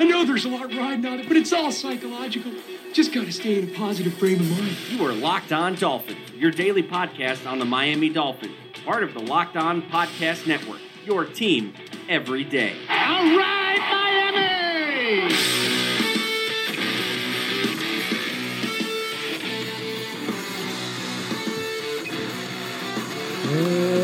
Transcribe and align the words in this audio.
I 0.00 0.04
know 0.04 0.24
there's 0.24 0.46
a 0.46 0.48
lot 0.48 0.74
riding 0.74 1.04
on 1.04 1.20
it, 1.20 1.28
but 1.28 1.36
it's 1.36 1.52
all 1.52 1.70
psychological. 1.70 2.52
Just 2.94 3.12
got 3.12 3.26
to 3.26 3.32
stay 3.32 3.58
in 3.58 3.68
a 3.68 3.72
positive 3.74 4.14
frame 4.14 4.40
of 4.40 4.50
mind. 4.50 4.74
You 4.88 5.04
are 5.04 5.12
Locked 5.12 5.52
On 5.52 5.74
Dolphins, 5.74 6.30
your 6.34 6.50
daily 6.50 6.82
podcast 6.82 7.46
on 7.46 7.58
the 7.58 7.66
Miami 7.66 8.08
Dolphins, 8.08 8.54
part 8.82 9.02
of 9.02 9.12
the 9.12 9.20
Locked 9.20 9.58
On 9.58 9.82
Podcast 9.82 10.46
Network, 10.46 10.80
your 11.04 11.26
team 11.26 11.74
every 12.08 12.44
day. 12.44 12.76
All 12.88 13.36
right, 13.36 13.59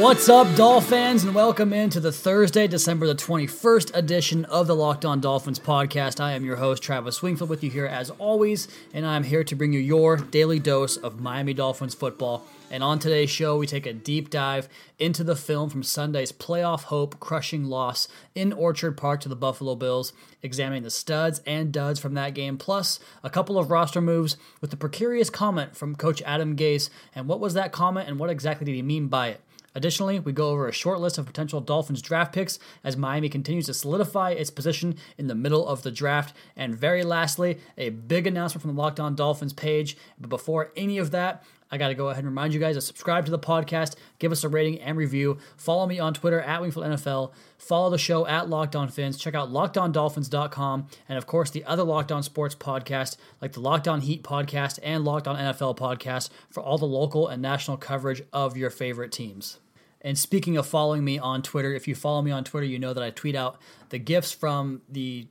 What's 0.01 0.29
up, 0.29 0.55
Doll 0.57 0.83
fans, 0.83 1.25
and 1.25 1.35
welcome 1.35 1.73
into 1.73 2.01
the 2.01 2.13
Thursday, 2.13 2.67
December 2.67 3.07
the 3.07 3.15
21st 3.15 3.97
edition 3.97 4.45
of 4.45 4.67
the 4.67 4.77
Locked 4.77 5.07
On 5.07 5.21
Dolphins 5.21 5.59
podcast. 5.59 6.21
I 6.21 6.33
am 6.33 6.45
your 6.45 6.57
host, 6.57 6.83
Travis 6.83 7.23
Wingfield, 7.23 7.49
with 7.49 7.65
you 7.65 7.71
here 7.71 7.87
as 7.87 8.11
always, 8.11 8.69
and 8.93 9.07
I'm 9.07 9.25
here 9.25 9.43
to 9.45 9.55
bring 9.55 9.73
you 9.73 9.81
your 9.81 10.19
daily 10.19 10.59
dose 10.59 10.99
of 10.99 11.19
Miami 11.19 11.55
Dolphins 11.55 11.95
football. 11.95 12.45
And 12.71 12.85
on 12.85 12.99
today's 12.99 13.31
show, 13.31 13.57
we 13.57 13.67
take 13.67 13.87
a 13.87 13.95
deep 13.95 14.29
dive 14.29 14.69
into 14.99 15.25
the 15.25 15.35
film 15.35 15.71
from 15.71 15.83
Sunday's 15.83 16.31
playoff 16.31 16.85
hope 16.85 17.19
crushing 17.19 17.65
loss 17.65 18.07
in 18.35 18.53
Orchard 18.53 18.99
Park 18.99 19.21
to 19.23 19.31
the 19.31 19.35
Buffalo 19.35 19.77
Bills, 19.77 20.13
examining 20.43 20.83
the 20.83 20.91
studs 20.91 21.41
and 21.47 21.73
duds 21.73 21.99
from 21.99 22.15
that 22.15 22.35
game, 22.35 22.59
plus 22.59 23.01
a 23.25 23.31
couple 23.31 23.59
of 23.59 23.71
roster 23.71 24.03
moves 24.03 24.37
with 24.61 24.71
the 24.71 24.77
precarious 24.77 25.31
comment 25.31 25.75
from 25.75 25.97
Coach 25.97 26.21
Adam 26.27 26.55
Gase. 26.55 26.91
And 27.15 27.29
what 27.29 27.41
was 27.41 27.55
that 27.55 27.73
comment, 27.73 28.09
and 28.09 28.19
what 28.19 28.31
exactly 28.31 28.67
did 28.67 28.75
he 28.75 28.83
mean 28.83 29.09
by 29.09 29.29
it? 29.29 29.41
Additionally, 29.77 30.19
we 30.19 30.33
go 30.33 30.49
over 30.49 30.67
a 30.67 30.73
short 30.73 31.01
list 31.01 31.19
of 31.19 31.27
potential 31.27 31.61
Dolphins 31.61 32.01
draft 32.01 32.33
picks 32.33 32.59
as 32.83 32.97
Miami 32.97 33.29
continues 33.29 33.67
to 33.67 33.75
solidify 33.75 34.31
its 34.31 34.49
position 34.49 34.97
in 35.19 35.27
the 35.27 35.35
middle 35.35 35.69
of 35.69 35.83
the 35.83 35.91
draft. 35.91 36.35
And 36.57 36.75
very 36.75 37.05
lastly, 37.05 37.59
a 37.77 37.91
big 37.91 38.27
announcement 38.27 38.63
from 38.63 38.75
the 38.75 38.81
Locked 38.81 39.01
On 39.01 39.15
Dolphins 39.15 39.53
page. 39.53 39.99
But 40.19 40.31
before 40.31 40.73
any 40.77 40.97
of 40.97 41.11
that, 41.11 41.45
I 41.71 41.77
got 41.77 41.89
to 41.89 41.95
go 41.95 42.09
ahead 42.09 42.25
and 42.25 42.29
remind 42.29 42.55
you 42.55 42.61
guys 42.61 42.77
to 42.77 42.81
subscribe 42.81 43.27
to 43.27 43.31
the 43.31 43.39
podcast, 43.39 43.97
give 44.19 44.33
us 44.33 44.45
a 44.45 44.49
rating 44.49 44.81
and 44.81 44.97
review. 44.97 45.37
Follow 45.59 45.87
me 45.87 45.99
on 45.99 46.15
Twitter 46.15 46.41
at 46.41 46.63
Wingfield 46.63 46.87
NFL. 46.87 47.33
Follow 47.59 47.91
the 47.91 47.99
show 47.99 48.27
at 48.27 48.49
Locked 48.49 48.77
On 48.77 48.89
Phins. 48.89 49.19
Check 49.19 49.35
out 49.35 49.53
LockedOnDolphins.com. 49.53 50.87
And 51.07 51.19
of 51.19 51.27
course, 51.27 51.51
the 51.51 51.65
other 51.65 51.83
Locked 51.83 52.13
On 52.13 52.23
Sports 52.23 52.55
podcast, 52.55 53.19
like 53.43 53.53
the 53.53 53.61
Locked 53.61 53.89
On 53.89 54.01
Heat 54.01 54.23
podcast 54.23 54.79
and 54.83 55.05
Locked 55.05 55.29
On 55.29 55.37
NFL 55.37 55.77
podcast, 55.77 56.31
for 56.49 56.63
all 56.63 56.79
the 56.79 56.87
local 56.87 57.29
and 57.29 57.43
national 57.43 57.77
coverage 57.77 58.23
of 58.33 58.57
your 58.57 58.71
favorite 58.71 59.13
teams. 59.13 59.59
And 60.01 60.19
speaking 60.19 60.57
of 60.57 60.67
following 60.67 61.05
me 61.05 61.19
on 61.19 61.43
Twitter, 61.43 61.75
if 61.75 61.89
you 61.89 61.95
follow 61.95 62.23
me 62.23 62.31
on 62.31 62.45
Twitter, 62.45 62.67
you 62.67 62.79
know 62.79 62.93
that 62.93 63.03
I 63.03 63.11
tweet 63.11 63.35
out 63.35 63.61
the 63.89 63.99
gifts 63.99 64.33
from 64.33 64.83
the 64.89 65.27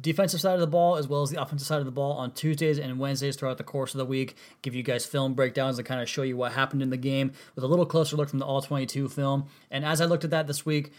defensive 0.00 0.40
side 0.40 0.54
of 0.54 0.60
the 0.60 0.66
ball 0.66 0.96
as 0.96 1.08
well 1.08 1.22
as 1.22 1.30
the 1.30 1.40
offensive 1.40 1.66
side 1.66 1.78
of 1.78 1.86
the 1.86 1.90
ball 1.90 2.12
on 2.12 2.30
Tuesdays 2.30 2.78
and 2.78 2.98
Wednesdays 2.98 3.36
throughout 3.36 3.58
the 3.58 3.64
course 3.64 3.94
of 3.94 3.98
the 3.98 4.04
week. 4.04 4.36
Give 4.62 4.74
you 4.74 4.82
guys 4.82 5.06
film 5.06 5.34
breakdowns 5.34 5.78
and 5.78 5.86
kind 5.86 6.00
of 6.00 6.08
show 6.08 6.22
you 6.22 6.36
what 6.36 6.52
happened 6.52 6.82
in 6.82 6.90
the 6.90 6.96
game 6.96 7.32
with 7.54 7.64
a 7.64 7.66
little 7.66 7.86
closer 7.86 8.16
look 8.16 8.28
from 8.28 8.38
the 8.38 8.44
All 8.44 8.60
22 8.60 9.08
film. 9.08 9.46
And 9.70 9.84
as 9.84 10.00
I 10.00 10.04
looked 10.04 10.24
at 10.24 10.30
that 10.30 10.46
this 10.46 10.66
week, 10.66 10.92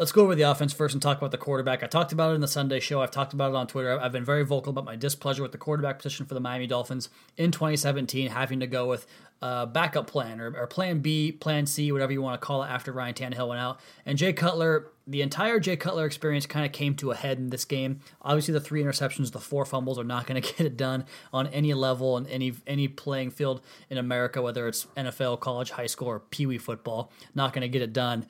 Let's 0.00 0.12
go 0.12 0.22
over 0.22 0.34
the 0.34 0.44
offense 0.44 0.72
first 0.72 0.94
and 0.94 1.02
talk 1.02 1.18
about 1.18 1.30
the 1.30 1.36
quarterback. 1.36 1.82
I 1.82 1.86
talked 1.86 2.10
about 2.10 2.30
it 2.30 2.36
in 2.36 2.40
the 2.40 2.48
Sunday 2.48 2.80
show. 2.80 3.02
I've 3.02 3.10
talked 3.10 3.34
about 3.34 3.50
it 3.50 3.54
on 3.54 3.66
Twitter. 3.66 4.00
I've 4.00 4.12
been 4.12 4.24
very 4.24 4.46
vocal 4.46 4.70
about 4.70 4.86
my 4.86 4.96
displeasure 4.96 5.42
with 5.42 5.52
the 5.52 5.58
quarterback 5.58 5.98
position 5.98 6.24
for 6.24 6.32
the 6.32 6.40
Miami 6.40 6.66
Dolphins 6.66 7.10
in 7.36 7.50
2017, 7.50 8.30
having 8.30 8.60
to 8.60 8.66
go 8.66 8.88
with 8.88 9.06
a 9.42 9.66
backup 9.66 10.06
plan 10.06 10.40
or, 10.40 10.56
or 10.56 10.66
plan 10.66 11.00
B, 11.00 11.32
plan 11.32 11.66
C, 11.66 11.92
whatever 11.92 12.12
you 12.12 12.22
want 12.22 12.40
to 12.40 12.42
call 12.42 12.62
it, 12.62 12.68
after 12.68 12.92
Ryan 12.92 13.12
Tannehill 13.12 13.48
went 13.48 13.60
out. 13.60 13.78
And 14.06 14.16
Jay 14.16 14.32
Cutler, 14.32 14.86
the 15.06 15.20
entire 15.20 15.60
Jay 15.60 15.76
Cutler 15.76 16.06
experience 16.06 16.46
kind 16.46 16.64
of 16.64 16.72
came 16.72 16.94
to 16.94 17.10
a 17.10 17.14
head 17.14 17.36
in 17.36 17.50
this 17.50 17.66
game. 17.66 18.00
Obviously, 18.22 18.54
the 18.54 18.60
three 18.60 18.82
interceptions, 18.82 19.32
the 19.32 19.38
four 19.38 19.66
fumbles 19.66 19.98
are 19.98 20.04
not 20.04 20.26
going 20.26 20.40
to 20.42 20.54
get 20.54 20.64
it 20.64 20.78
done 20.78 21.04
on 21.30 21.46
any 21.48 21.74
level 21.74 22.16
and 22.16 22.26
any 22.28 22.54
any 22.66 22.88
playing 22.88 23.32
field 23.32 23.60
in 23.90 23.98
America, 23.98 24.40
whether 24.40 24.66
it's 24.66 24.86
NFL, 24.96 25.40
college, 25.40 25.72
high 25.72 25.84
school, 25.84 26.08
or 26.08 26.20
Pee 26.20 26.46
Wee 26.46 26.56
football. 26.56 27.12
Not 27.34 27.52
going 27.52 27.60
to 27.60 27.68
get 27.68 27.82
it 27.82 27.92
done. 27.92 28.24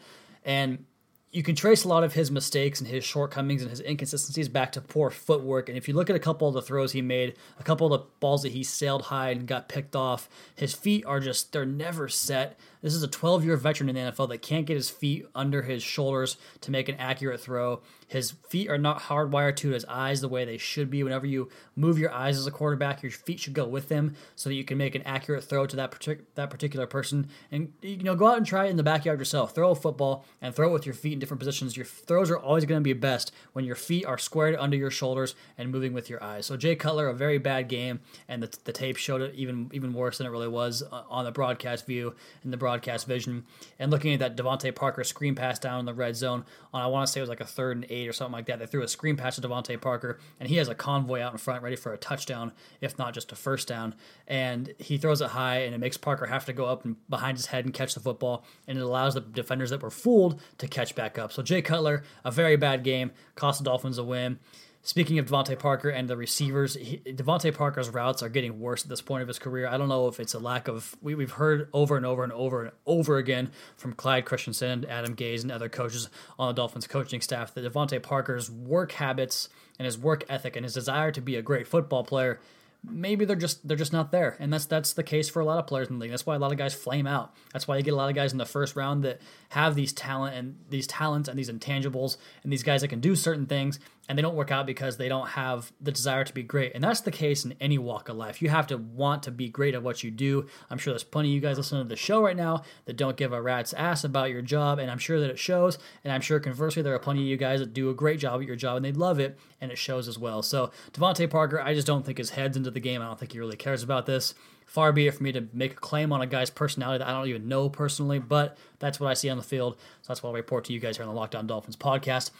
And 0.44 0.86
you 1.32 1.44
can 1.44 1.54
trace 1.54 1.84
a 1.84 1.88
lot 1.88 2.02
of 2.02 2.12
his 2.12 2.28
mistakes 2.28 2.80
and 2.80 2.88
his 2.88 3.04
shortcomings 3.04 3.62
and 3.62 3.70
his 3.70 3.80
inconsistencies 3.80 4.48
back 4.48 4.72
to 4.72 4.80
poor 4.80 5.10
footwork. 5.10 5.68
And 5.68 5.78
if 5.78 5.86
you 5.86 5.94
look 5.94 6.10
at 6.10 6.16
a 6.16 6.20
couple 6.20 6.48
of 6.48 6.54
the 6.54 6.62
throws 6.62 6.90
he 6.90 7.02
made, 7.02 7.36
a 7.58 7.62
couple 7.62 7.92
of 7.92 8.00
the 8.00 8.06
balls 8.18 8.42
that 8.42 8.50
he 8.50 8.64
sailed 8.64 9.02
high 9.02 9.30
and 9.30 9.46
got 9.46 9.68
picked 9.68 9.94
off, 9.94 10.28
his 10.56 10.74
feet 10.74 11.04
are 11.06 11.20
just, 11.20 11.52
they're 11.52 11.64
never 11.64 12.08
set. 12.08 12.58
This 12.82 12.94
is 12.94 13.04
a 13.04 13.08
12 13.08 13.44
year 13.44 13.56
veteran 13.56 13.88
in 13.88 13.94
the 13.94 14.10
NFL 14.10 14.30
that 14.30 14.42
can't 14.42 14.66
get 14.66 14.74
his 14.74 14.90
feet 14.90 15.24
under 15.34 15.62
his 15.62 15.84
shoulders 15.84 16.36
to 16.62 16.72
make 16.72 16.88
an 16.88 16.96
accurate 16.96 17.40
throw. 17.40 17.80
His 18.08 18.32
feet 18.48 18.68
are 18.68 18.78
not 18.78 19.02
hardwired 19.02 19.54
to 19.56 19.70
his 19.70 19.84
eyes 19.84 20.20
the 20.20 20.28
way 20.28 20.44
they 20.44 20.58
should 20.58 20.90
be. 20.90 21.04
Whenever 21.04 21.26
you 21.26 21.48
move 21.76 21.96
your 21.96 22.10
eyes 22.10 22.38
as 22.38 22.46
a 22.48 22.50
quarterback, 22.50 23.04
your 23.04 23.12
feet 23.12 23.38
should 23.38 23.52
go 23.52 23.66
with 23.68 23.88
them 23.88 24.16
so 24.34 24.48
that 24.48 24.56
you 24.56 24.64
can 24.64 24.78
make 24.78 24.96
an 24.96 25.02
accurate 25.02 25.44
throw 25.44 25.64
to 25.64 25.76
that 25.76 25.92
partic- 25.92 26.24
that 26.34 26.50
particular 26.50 26.88
person. 26.88 27.28
And 27.52 27.72
you 27.82 28.02
know, 28.02 28.16
go 28.16 28.26
out 28.26 28.38
and 28.38 28.46
try 28.46 28.66
it 28.66 28.70
in 28.70 28.76
the 28.76 28.82
backyard 28.82 29.20
yourself. 29.20 29.54
Throw 29.54 29.70
a 29.70 29.76
football 29.76 30.24
and 30.42 30.52
throw 30.52 30.70
it 30.70 30.72
with 30.72 30.86
your 30.86 30.94
feet 30.94 31.19
different 31.20 31.38
positions. 31.38 31.76
Your 31.76 31.86
throws 31.86 32.30
are 32.30 32.38
always 32.38 32.64
going 32.64 32.80
to 32.80 32.84
be 32.84 32.92
best 32.92 33.32
when 33.52 33.64
your 33.64 33.76
feet 33.76 34.04
are 34.04 34.18
squared 34.18 34.56
under 34.56 34.76
your 34.76 34.90
shoulders 34.90 35.34
and 35.56 35.70
moving 35.70 35.92
with 35.92 36.10
your 36.10 36.22
eyes. 36.22 36.46
So 36.46 36.56
Jay 36.56 36.74
Cutler, 36.74 37.08
a 37.08 37.14
very 37.14 37.38
bad 37.38 37.68
game, 37.68 38.00
and 38.28 38.42
the, 38.42 38.58
the 38.64 38.72
tape 38.72 38.96
showed 38.96 39.20
it 39.22 39.34
even 39.34 39.70
even 39.72 39.92
worse 39.92 40.18
than 40.18 40.26
it 40.26 40.30
really 40.30 40.48
was 40.48 40.82
uh, 40.82 41.02
on 41.08 41.24
the 41.24 41.32
broadcast 41.32 41.86
view 41.86 42.14
and 42.42 42.52
the 42.52 42.56
broadcast 42.56 43.06
vision. 43.06 43.44
And 43.78 43.90
looking 43.90 44.12
at 44.12 44.20
that 44.20 44.36
DeVante 44.36 44.74
Parker 44.74 45.04
screen 45.04 45.34
pass 45.34 45.58
down 45.58 45.80
in 45.80 45.86
the 45.86 45.94
red 45.94 46.16
zone 46.16 46.44
on 46.72 46.82
I 46.82 46.86
want 46.86 47.06
to 47.06 47.12
say 47.12 47.20
it 47.20 47.22
was 47.22 47.30
like 47.30 47.40
a 47.40 47.46
third 47.46 47.76
and 47.76 47.86
eight 47.88 48.08
or 48.08 48.12
something 48.12 48.32
like 48.32 48.46
that. 48.46 48.58
They 48.58 48.66
threw 48.66 48.82
a 48.82 48.88
screen 48.88 49.16
pass 49.16 49.36
to 49.36 49.42
DeVante 49.42 49.80
Parker, 49.80 50.18
and 50.38 50.48
he 50.48 50.56
has 50.56 50.68
a 50.68 50.74
convoy 50.74 51.20
out 51.20 51.32
in 51.32 51.38
front 51.38 51.62
ready 51.62 51.76
for 51.76 51.92
a 51.92 51.98
touchdown, 51.98 52.52
if 52.80 52.98
not 52.98 53.14
just 53.14 53.32
a 53.32 53.36
first 53.36 53.68
down. 53.68 53.94
And 54.26 54.74
he 54.78 54.96
throws 54.96 55.20
it 55.20 55.30
high, 55.30 55.58
and 55.58 55.74
it 55.74 55.78
makes 55.78 55.96
Parker 55.96 56.26
have 56.26 56.46
to 56.46 56.52
go 56.52 56.66
up 56.66 56.84
and 56.84 56.96
behind 57.08 57.36
his 57.36 57.46
head 57.46 57.64
and 57.64 57.74
catch 57.74 57.94
the 57.94 58.00
football, 58.00 58.44
and 58.66 58.78
it 58.78 58.82
allows 58.82 59.14
the 59.14 59.20
defenders 59.20 59.70
that 59.70 59.82
were 59.82 59.90
fooled 59.90 60.40
to 60.58 60.68
catch 60.68 60.94
back 60.94 61.09
up. 61.18 61.32
So 61.32 61.42
Jay 61.42 61.62
Cutler, 61.62 62.02
a 62.24 62.30
very 62.30 62.56
bad 62.56 62.84
game, 62.84 63.12
cost 63.34 63.58
the 63.58 63.64
Dolphins 63.64 63.98
a 63.98 64.04
win. 64.04 64.38
Speaking 64.82 65.18
of 65.18 65.26
DeVante 65.26 65.58
Parker 65.58 65.90
and 65.90 66.08
the 66.08 66.16
receivers, 66.16 66.74
he, 66.74 67.02
DeVante 67.04 67.54
Parker's 67.54 67.90
routes 67.90 68.22
are 68.22 68.30
getting 68.30 68.60
worse 68.60 68.82
at 68.82 68.88
this 68.88 69.02
point 69.02 69.20
of 69.20 69.28
his 69.28 69.38
career. 69.38 69.68
I 69.68 69.76
don't 69.76 69.90
know 69.90 70.08
if 70.08 70.18
it's 70.18 70.32
a 70.32 70.38
lack 70.38 70.68
of. 70.68 70.96
We, 71.02 71.14
we've 71.14 71.32
heard 71.32 71.68
over 71.74 71.98
and 71.98 72.06
over 72.06 72.24
and 72.24 72.32
over 72.32 72.62
and 72.62 72.72
over 72.86 73.18
again 73.18 73.50
from 73.76 73.92
Clyde 73.92 74.24
Christensen, 74.24 74.86
Adam 74.88 75.14
Gase, 75.14 75.42
and 75.42 75.52
other 75.52 75.68
coaches 75.68 76.08
on 76.38 76.48
the 76.48 76.54
Dolphins 76.54 76.86
coaching 76.86 77.20
staff 77.20 77.52
that 77.52 77.70
DeVante 77.70 78.02
Parker's 78.02 78.50
work 78.50 78.92
habits 78.92 79.50
and 79.78 79.84
his 79.84 79.98
work 79.98 80.24
ethic 80.30 80.56
and 80.56 80.64
his 80.64 80.72
desire 80.72 81.12
to 81.12 81.20
be 81.20 81.36
a 81.36 81.42
great 81.42 81.66
football 81.66 82.02
player 82.02 82.40
maybe 82.82 83.24
they're 83.24 83.36
just 83.36 83.66
they're 83.66 83.76
just 83.76 83.92
not 83.92 84.12
there. 84.12 84.36
And 84.38 84.52
that's 84.52 84.66
that's 84.66 84.92
the 84.92 85.02
case 85.02 85.28
for 85.28 85.40
a 85.40 85.44
lot 85.44 85.58
of 85.58 85.66
players 85.66 85.88
in 85.88 85.94
the 85.98 86.02
league. 86.02 86.10
That's 86.10 86.26
why 86.26 86.36
a 86.36 86.38
lot 86.38 86.52
of 86.52 86.58
guys 86.58 86.74
flame 86.74 87.06
out. 87.06 87.34
That's 87.52 87.68
why 87.68 87.76
you 87.76 87.82
get 87.82 87.92
a 87.92 87.96
lot 87.96 88.08
of 88.08 88.14
guys 88.14 88.32
in 88.32 88.38
the 88.38 88.46
first 88.46 88.76
round 88.76 89.04
that 89.04 89.20
have 89.50 89.74
these 89.74 89.92
talent 89.92 90.34
and 90.36 90.56
these 90.68 90.86
talents 90.86 91.28
and 91.28 91.38
these 91.38 91.50
intangibles 91.50 92.16
and 92.42 92.52
these 92.52 92.62
guys 92.62 92.80
that 92.80 92.88
can 92.88 93.00
do 93.00 93.14
certain 93.16 93.46
things 93.46 93.78
and 94.10 94.18
they 94.18 94.22
don't 94.22 94.34
work 94.34 94.50
out 94.50 94.66
because 94.66 94.96
they 94.96 95.08
don't 95.08 95.28
have 95.28 95.70
the 95.80 95.92
desire 95.92 96.24
to 96.24 96.34
be 96.34 96.42
great. 96.42 96.72
And 96.74 96.82
that's 96.82 97.00
the 97.02 97.12
case 97.12 97.44
in 97.44 97.54
any 97.60 97.78
walk 97.78 98.08
of 98.08 98.16
life. 98.16 98.42
You 98.42 98.48
have 98.48 98.66
to 98.66 98.76
want 98.76 99.22
to 99.22 99.30
be 99.30 99.48
great 99.48 99.72
at 99.72 99.84
what 99.84 100.02
you 100.02 100.10
do. 100.10 100.46
I'm 100.68 100.78
sure 100.78 100.92
there's 100.92 101.04
plenty 101.04 101.28
of 101.28 101.34
you 101.36 101.40
guys 101.40 101.58
listening 101.58 101.84
to 101.84 101.88
the 101.88 101.94
show 101.94 102.20
right 102.20 102.36
now 102.36 102.64
that 102.86 102.96
don't 102.96 103.16
give 103.16 103.32
a 103.32 103.40
rat's 103.40 103.72
ass 103.72 104.02
about 104.02 104.30
your 104.30 104.42
job 104.42 104.80
and 104.80 104.90
i'm 104.90 104.98
sure 104.98 105.20
that 105.20 105.30
it 105.30 105.38
shows. 105.38 105.78
And 106.02 106.12
i'm 106.12 106.22
sure 106.22 106.40
conversely 106.40 106.82
there 106.82 106.92
are 106.92 106.98
plenty 106.98 107.20
of 107.20 107.28
you 107.28 107.36
guys 107.36 107.60
that 107.60 107.72
do 107.72 107.88
a 107.88 107.94
great 107.94 108.18
job 108.18 108.40
at 108.40 108.48
your 108.48 108.56
job 108.56 108.78
and 108.78 108.84
they 108.84 108.90
love 108.90 109.20
it 109.20 109.38
and 109.60 109.70
it 109.70 109.78
shows 109.78 110.08
as 110.08 110.18
well. 110.18 110.42
So 110.42 110.72
DeVante 110.92 111.30
Parker 111.30 111.60
I 111.60 111.72
just 111.72 111.86
don't 111.86 112.04
think 112.04 112.18
his 112.18 112.30
head's 112.30 112.56
into 112.56 112.72
the 112.72 112.80
game. 112.80 113.00
I 113.02 113.06
don't 113.06 113.16
think 113.16 113.30
he 113.30 113.38
really 113.38 113.56
cares 113.56 113.84
about 113.84 114.06
this. 114.06 114.34
Far 114.66 114.92
be 114.92 115.06
it 115.06 115.14
for 115.14 115.22
me 115.22 115.30
to 115.30 115.46
make 115.52 115.74
a 115.74 115.76
claim 115.76 116.12
on 116.12 116.20
a 116.20 116.26
guy's 116.26 116.50
personality 116.50 116.98
that 116.98 117.06
I 117.06 117.12
don't 117.12 117.28
even 117.28 117.46
know 117.46 117.68
personally, 117.68 118.18
but 118.18 118.58
that's 118.80 118.98
what 118.98 119.08
I 119.08 119.14
see 119.14 119.30
on 119.30 119.36
the 119.36 119.44
field. 119.44 119.76
So 120.02 120.08
that's 120.08 120.20
what 120.20 120.30
I'll 120.30 120.34
report 120.34 120.64
to 120.64 120.72
you 120.72 120.80
guys 120.80 120.96
here 120.96 121.06
on 121.06 121.14
the 121.14 121.18
Locked 121.18 121.36
On 121.36 121.46
Dolphins 121.46 121.76
podcast. 121.76 122.32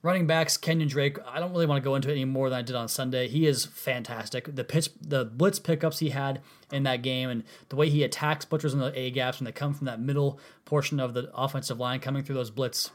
Running 0.00 0.28
backs, 0.28 0.56
Kenyan 0.56 0.88
Drake. 0.88 1.18
I 1.26 1.40
don't 1.40 1.50
really 1.50 1.66
want 1.66 1.82
to 1.82 1.84
go 1.84 1.96
into 1.96 2.08
it 2.08 2.12
any 2.12 2.24
more 2.24 2.48
than 2.48 2.58
I 2.60 2.62
did 2.62 2.76
on 2.76 2.86
Sunday. 2.86 3.26
He 3.26 3.46
is 3.46 3.64
fantastic. 3.64 4.54
The 4.54 4.62
pitch, 4.62 4.90
the 5.00 5.24
blitz 5.24 5.58
pickups 5.58 5.98
he 5.98 6.10
had 6.10 6.40
in 6.70 6.84
that 6.84 7.02
game, 7.02 7.28
and 7.28 7.42
the 7.68 7.74
way 7.74 7.88
he 7.88 8.04
attacks 8.04 8.44
butchers 8.44 8.72
in 8.72 8.78
the 8.78 8.96
A 8.96 9.10
gaps 9.10 9.40
when 9.40 9.44
they 9.46 9.52
come 9.52 9.74
from 9.74 9.86
that 9.86 10.00
middle 10.00 10.38
portion 10.64 11.00
of 11.00 11.14
the 11.14 11.30
offensive 11.34 11.80
line, 11.80 11.98
coming 11.98 12.22
through 12.22 12.36
those 12.36 12.50
blitz 12.50 12.92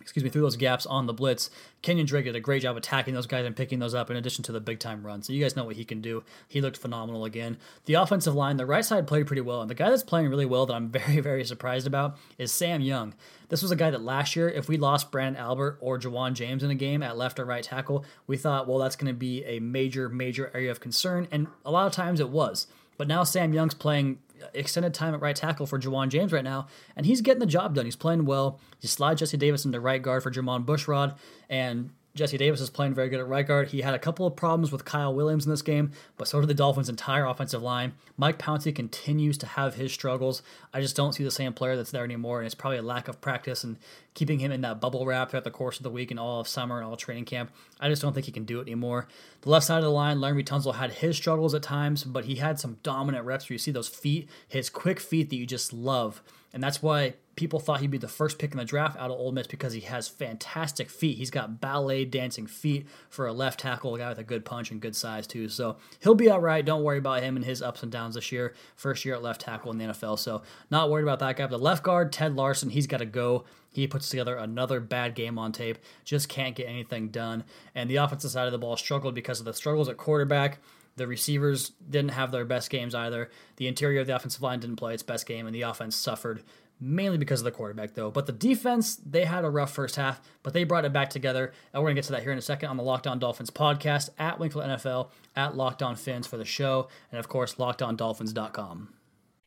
excuse 0.00 0.24
me, 0.24 0.30
through 0.30 0.42
those 0.42 0.56
gaps 0.56 0.84
on 0.86 1.06
the 1.06 1.12
blitz. 1.12 1.50
Kenyan 1.82 2.06
Drake 2.06 2.24
did 2.24 2.36
a 2.36 2.40
great 2.40 2.62
job 2.62 2.76
attacking 2.76 3.14
those 3.14 3.26
guys 3.26 3.46
and 3.46 3.56
picking 3.56 3.78
those 3.78 3.94
up 3.94 4.10
in 4.10 4.16
addition 4.16 4.42
to 4.44 4.52
the 4.52 4.60
big 4.60 4.78
time 4.78 5.04
run. 5.04 5.22
So 5.22 5.32
you 5.32 5.42
guys 5.42 5.56
know 5.56 5.64
what 5.64 5.76
he 5.76 5.84
can 5.84 6.00
do. 6.00 6.24
He 6.48 6.60
looked 6.60 6.76
phenomenal 6.76 7.24
again. 7.24 7.56
The 7.86 7.94
offensive 7.94 8.34
line, 8.34 8.56
the 8.56 8.66
right 8.66 8.84
side 8.84 9.06
played 9.06 9.26
pretty 9.26 9.42
well. 9.42 9.60
And 9.60 9.70
the 9.70 9.74
guy 9.74 9.90
that's 9.90 10.02
playing 10.02 10.28
really 10.28 10.46
well 10.46 10.66
that 10.66 10.74
I'm 10.74 10.88
very, 10.90 11.20
very 11.20 11.44
surprised 11.44 11.86
about 11.86 12.16
is 12.38 12.52
Sam 12.52 12.80
Young. 12.80 13.14
This 13.48 13.62
was 13.62 13.70
a 13.70 13.76
guy 13.76 13.90
that 13.90 14.02
last 14.02 14.34
year, 14.34 14.48
if 14.48 14.68
we 14.68 14.76
lost 14.76 15.12
Branden 15.12 15.38
Albert 15.38 15.78
or 15.80 15.98
Ja'Wuan 15.98 16.32
James 16.32 16.62
in 16.62 16.70
a 16.70 16.74
game 16.74 17.02
at 17.02 17.16
left 17.16 17.38
or 17.38 17.44
right 17.44 17.62
tackle, 17.62 18.04
we 18.26 18.36
thought, 18.36 18.66
well, 18.66 18.78
that's 18.78 18.96
going 18.96 19.12
to 19.12 19.18
be 19.18 19.44
a 19.44 19.60
major, 19.60 20.08
major 20.08 20.50
area 20.54 20.70
of 20.70 20.80
concern. 20.80 21.28
And 21.30 21.46
a 21.64 21.70
lot 21.70 21.86
of 21.86 21.92
times 21.92 22.18
it 22.18 22.30
was. 22.30 22.66
But 22.96 23.08
now 23.08 23.24
Sam 23.24 23.52
Young's 23.52 23.74
playing 23.74 24.18
extended 24.54 24.94
time 24.94 25.14
at 25.14 25.20
right 25.20 25.36
tackle 25.36 25.66
for 25.66 25.78
Ja'Wuan 25.78 26.08
James 26.08 26.32
right 26.32 26.44
now, 26.44 26.66
and 26.96 27.06
he's 27.06 27.20
getting 27.20 27.40
the 27.40 27.46
job 27.46 27.74
done. 27.74 27.84
He's 27.84 27.96
playing 27.96 28.24
well. 28.24 28.60
He 28.80 28.88
slides 28.88 29.20
Jesse 29.20 29.36
Davis 29.36 29.64
into 29.64 29.80
right 29.80 30.02
guard 30.02 30.22
for 30.22 30.30
Jermon 30.30 30.64
Bushrod, 30.64 31.16
and 31.48 31.90
Jesse 32.14 32.36
Davis 32.36 32.60
is 32.60 32.68
playing 32.68 32.92
very 32.92 33.08
good 33.08 33.20
at 33.20 33.26
right 33.26 33.46
guard. 33.46 33.68
He 33.68 33.80
had 33.80 33.94
a 33.94 33.98
couple 33.98 34.26
of 34.26 34.36
problems 34.36 34.70
with 34.70 34.84
Kyle 34.84 35.14
Williams 35.14 35.46
in 35.46 35.50
this 35.50 35.62
game, 35.62 35.92
but 36.18 36.28
so 36.28 36.40
did 36.40 36.48
the 36.48 36.54
Dolphins' 36.54 36.90
entire 36.90 37.24
offensive 37.24 37.62
line. 37.62 37.94
Mike 38.18 38.38
Pouncey 38.38 38.74
continues 38.74 39.38
to 39.38 39.46
have 39.46 39.76
his 39.76 39.92
struggles. 39.92 40.42
I 40.74 40.82
just 40.82 40.94
don't 40.94 41.14
see 41.14 41.24
the 41.24 41.30
same 41.30 41.54
player 41.54 41.74
that's 41.74 41.90
there 41.90 42.04
anymore, 42.04 42.38
and 42.38 42.46
it's 42.46 42.54
probably 42.54 42.78
a 42.78 42.82
lack 42.82 43.08
of 43.08 43.22
practice 43.22 43.64
and 43.64 43.78
keeping 44.12 44.40
him 44.40 44.52
in 44.52 44.60
that 44.60 44.78
bubble 44.78 45.06
wrap 45.06 45.30
throughout 45.30 45.44
the 45.44 45.50
course 45.50 45.78
of 45.78 45.84
the 45.84 45.90
week 45.90 46.10
and 46.10 46.20
all 46.20 46.40
of 46.40 46.48
summer 46.48 46.76
and 46.76 46.86
all 46.86 46.96
training 46.96 47.24
camp. 47.24 47.50
I 47.80 47.88
just 47.88 48.02
don't 48.02 48.12
think 48.12 48.26
he 48.26 48.32
can 48.32 48.44
do 48.44 48.58
it 48.58 48.62
anymore. 48.62 49.08
The 49.40 49.50
left 49.50 49.64
side 49.64 49.78
of 49.78 49.84
the 49.84 49.90
line, 49.90 50.18
Laremy 50.18 50.44
Tunsil 50.44 50.74
had 50.74 50.92
his 50.92 51.16
struggles 51.16 51.54
at 51.54 51.62
times, 51.62 52.04
but 52.04 52.26
he 52.26 52.34
had 52.34 52.60
some 52.60 52.76
dominant 52.82 53.24
reps 53.24 53.48
where 53.48 53.54
you 53.54 53.58
see 53.58 53.70
those 53.70 53.88
feet, 53.88 54.28
his 54.46 54.68
quick 54.68 55.00
feet 55.00 55.30
that 55.30 55.36
you 55.36 55.46
just 55.46 55.72
love. 55.72 56.22
And 56.52 56.62
that's 56.62 56.82
why 56.82 57.14
people 57.36 57.58
thought 57.58 57.80
he'd 57.80 57.90
be 57.90 57.98
the 57.98 58.08
first 58.08 58.38
pick 58.38 58.52
in 58.52 58.58
the 58.58 58.64
draft 58.64 58.98
out 58.98 59.10
of 59.10 59.18
Ole 59.18 59.32
Miss 59.32 59.46
because 59.46 59.72
he 59.72 59.80
has 59.80 60.08
fantastic 60.08 60.90
feet. 60.90 61.16
He's 61.16 61.30
got 61.30 61.60
ballet 61.60 62.04
dancing 62.04 62.46
feet 62.46 62.86
for 63.08 63.26
a 63.26 63.32
left 63.32 63.60
tackle, 63.60 63.94
a 63.94 63.98
guy 63.98 64.08
with 64.10 64.18
a 64.18 64.24
good 64.24 64.44
punch 64.44 64.70
and 64.70 64.80
good 64.80 64.94
size 64.94 65.26
too. 65.26 65.48
So 65.48 65.76
he'll 66.00 66.14
be 66.14 66.28
all 66.28 66.40
right. 66.40 66.64
Don't 66.64 66.82
worry 66.82 66.98
about 66.98 67.22
him 67.22 67.36
and 67.36 67.44
his 67.44 67.62
ups 67.62 67.82
and 67.82 67.90
downs 67.90 68.14
this 68.16 68.32
year. 68.32 68.54
First 68.76 69.04
year 69.04 69.14
at 69.14 69.22
left 69.22 69.40
tackle 69.40 69.70
in 69.70 69.78
the 69.78 69.86
NFL, 69.86 70.18
so 70.18 70.42
not 70.70 70.90
worried 70.90 71.04
about 71.04 71.20
that 71.20 71.36
guy. 71.36 71.44
But 71.44 71.56
the 71.56 71.58
left 71.58 71.82
guard, 71.82 72.12
Ted 72.12 72.36
Larsen, 72.36 72.70
he's 72.70 72.86
got 72.86 72.98
to 72.98 73.06
go. 73.06 73.44
He 73.70 73.86
puts 73.86 74.10
together 74.10 74.36
another 74.36 74.80
bad 74.80 75.14
game 75.14 75.38
on 75.38 75.52
tape. 75.52 75.78
Just 76.04 76.28
can't 76.28 76.54
get 76.54 76.68
anything 76.68 77.08
done. 77.08 77.44
And 77.74 77.88
the 77.88 77.96
offensive 77.96 78.30
side 78.30 78.46
of 78.46 78.52
the 78.52 78.58
ball 78.58 78.76
struggled 78.76 79.14
because 79.14 79.40
of 79.40 79.46
the 79.46 79.54
struggles 79.54 79.88
at 79.88 79.96
quarterback. 79.96 80.58
The 80.96 81.06
receivers 81.06 81.70
didn't 81.88 82.10
have 82.10 82.32
their 82.32 82.44
best 82.44 82.68
games 82.68 82.94
either. 82.94 83.30
The 83.56 83.66
interior 83.66 84.00
of 84.00 84.06
the 84.06 84.14
offensive 84.14 84.42
line 84.42 84.60
didn't 84.60 84.76
play 84.76 84.92
its 84.92 85.02
best 85.02 85.26
game, 85.26 85.46
and 85.46 85.54
the 85.54 85.62
offense 85.62 85.96
suffered 85.96 86.42
mainly 86.82 87.16
because 87.16 87.40
of 87.40 87.44
the 87.44 87.52
quarterback, 87.52 87.94
though. 87.94 88.10
But 88.10 88.26
the 88.26 88.32
defense, 88.32 88.96
they 88.96 89.24
had 89.24 89.44
a 89.44 89.50
rough 89.50 89.72
first 89.72 89.96
half, 89.96 90.20
but 90.42 90.52
they 90.52 90.64
brought 90.64 90.84
it 90.84 90.92
back 90.92 91.10
together. 91.10 91.52
And 91.72 91.82
we're 91.82 91.86
going 91.86 91.96
to 91.96 92.00
get 92.02 92.06
to 92.06 92.12
that 92.12 92.22
here 92.22 92.32
in 92.32 92.38
a 92.38 92.42
second 92.42 92.68
on 92.68 92.76
the 92.76 92.82
Locked 92.82 93.06
On 93.06 93.18
Dolphins 93.18 93.50
podcast 93.50 94.10
at 94.18 94.38
Wingfield 94.38 94.64
NFL, 94.64 95.10
at 95.36 95.56
Locked 95.56 95.82
On 95.82 95.94
Phins 95.94 96.26
for 96.26 96.36
the 96.36 96.44
show, 96.44 96.88
and 97.10 97.18
of 97.18 97.28
course, 97.28 97.54
lockedondolphins.com. 97.54 98.88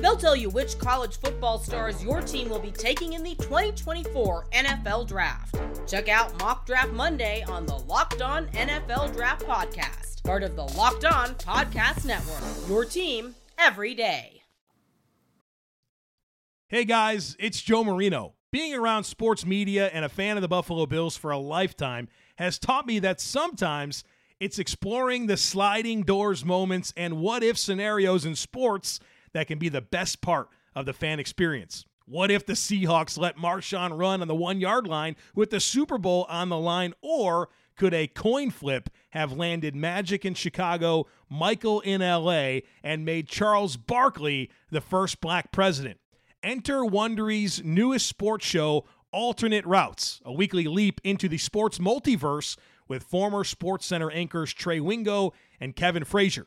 They'll 0.00 0.16
tell 0.16 0.34
you 0.34 0.48
which 0.48 0.78
college 0.78 1.18
football 1.18 1.58
stars 1.58 2.02
your 2.02 2.22
team 2.22 2.48
will 2.48 2.58
be 2.58 2.70
taking 2.70 3.12
in 3.12 3.22
the 3.22 3.34
2024 3.34 4.46
NFL 4.52 5.06
Draft. 5.06 5.60
Check 5.86 6.08
out 6.08 6.38
Mock 6.40 6.64
Draft 6.66 6.92
Monday 6.92 7.44
on 7.46 7.66
the 7.66 7.76
Locked 7.76 8.22
On 8.22 8.46
NFL 8.48 9.14
Draft 9.14 9.44
Podcast, 9.44 10.24
part 10.24 10.42
of 10.42 10.56
the 10.56 10.62
Locked 10.62 11.04
On 11.04 11.34
Podcast 11.34 12.06
Network. 12.06 12.42
Your 12.68 12.86
team 12.86 13.34
every 13.58 13.94
day. 13.94 14.42
Hey 16.68 16.84
guys, 16.84 17.36
it's 17.38 17.60
Joe 17.60 17.84
Marino. 17.84 18.34
Being 18.52 18.74
around 18.74 19.04
sports 19.04 19.44
media 19.44 19.90
and 19.92 20.04
a 20.04 20.08
fan 20.08 20.36
of 20.36 20.40
the 20.40 20.48
Buffalo 20.48 20.86
Bills 20.86 21.16
for 21.16 21.30
a 21.30 21.38
lifetime 21.38 22.08
has 22.36 22.58
taught 22.58 22.86
me 22.86 23.00
that 23.00 23.20
sometimes 23.20 24.02
it's 24.40 24.58
exploring 24.58 25.26
the 25.26 25.36
sliding 25.36 26.02
doors 26.02 26.44
moments 26.44 26.94
and 26.96 27.18
what 27.18 27.42
if 27.42 27.58
scenarios 27.58 28.24
in 28.24 28.34
sports 28.34 28.98
that 29.32 29.46
can 29.46 29.58
be 29.58 29.68
the 29.68 29.80
best 29.80 30.20
part 30.20 30.48
of 30.74 30.86
the 30.86 30.92
fan 30.92 31.18
experience. 31.18 31.84
What 32.06 32.30
if 32.30 32.44
the 32.44 32.54
Seahawks 32.54 33.18
let 33.18 33.36
Marshawn 33.36 33.96
run 33.96 34.20
on 34.20 34.28
the 34.28 34.34
one 34.34 34.60
yard 34.60 34.86
line 34.86 35.14
with 35.34 35.50
the 35.50 35.60
Super 35.60 35.96
Bowl 35.96 36.26
on 36.28 36.48
the 36.48 36.58
line? 36.58 36.92
Or 37.02 37.48
could 37.76 37.94
a 37.94 38.08
coin 38.08 38.50
flip 38.50 38.90
have 39.10 39.32
landed 39.32 39.74
Magic 39.76 40.24
in 40.24 40.34
Chicago, 40.34 41.06
Michael 41.28 41.80
in 41.80 42.00
LA, 42.00 42.60
and 42.82 43.04
made 43.04 43.28
Charles 43.28 43.76
Barkley 43.76 44.50
the 44.70 44.80
first 44.80 45.20
black 45.20 45.52
president? 45.52 46.00
Enter 46.42 46.80
Wondery's 46.80 47.62
newest 47.62 48.06
sports 48.06 48.44
show, 48.44 48.86
Alternate 49.12 49.64
Routes, 49.64 50.20
a 50.24 50.32
weekly 50.32 50.64
leap 50.64 51.00
into 51.04 51.28
the 51.28 51.38
sports 51.38 51.78
multiverse 51.78 52.56
with 52.88 53.04
former 53.04 53.44
Sports 53.44 53.86
Center 53.86 54.10
anchors 54.10 54.52
Trey 54.52 54.80
Wingo 54.80 55.32
and 55.60 55.76
Kevin 55.76 56.04
Frazier. 56.04 56.46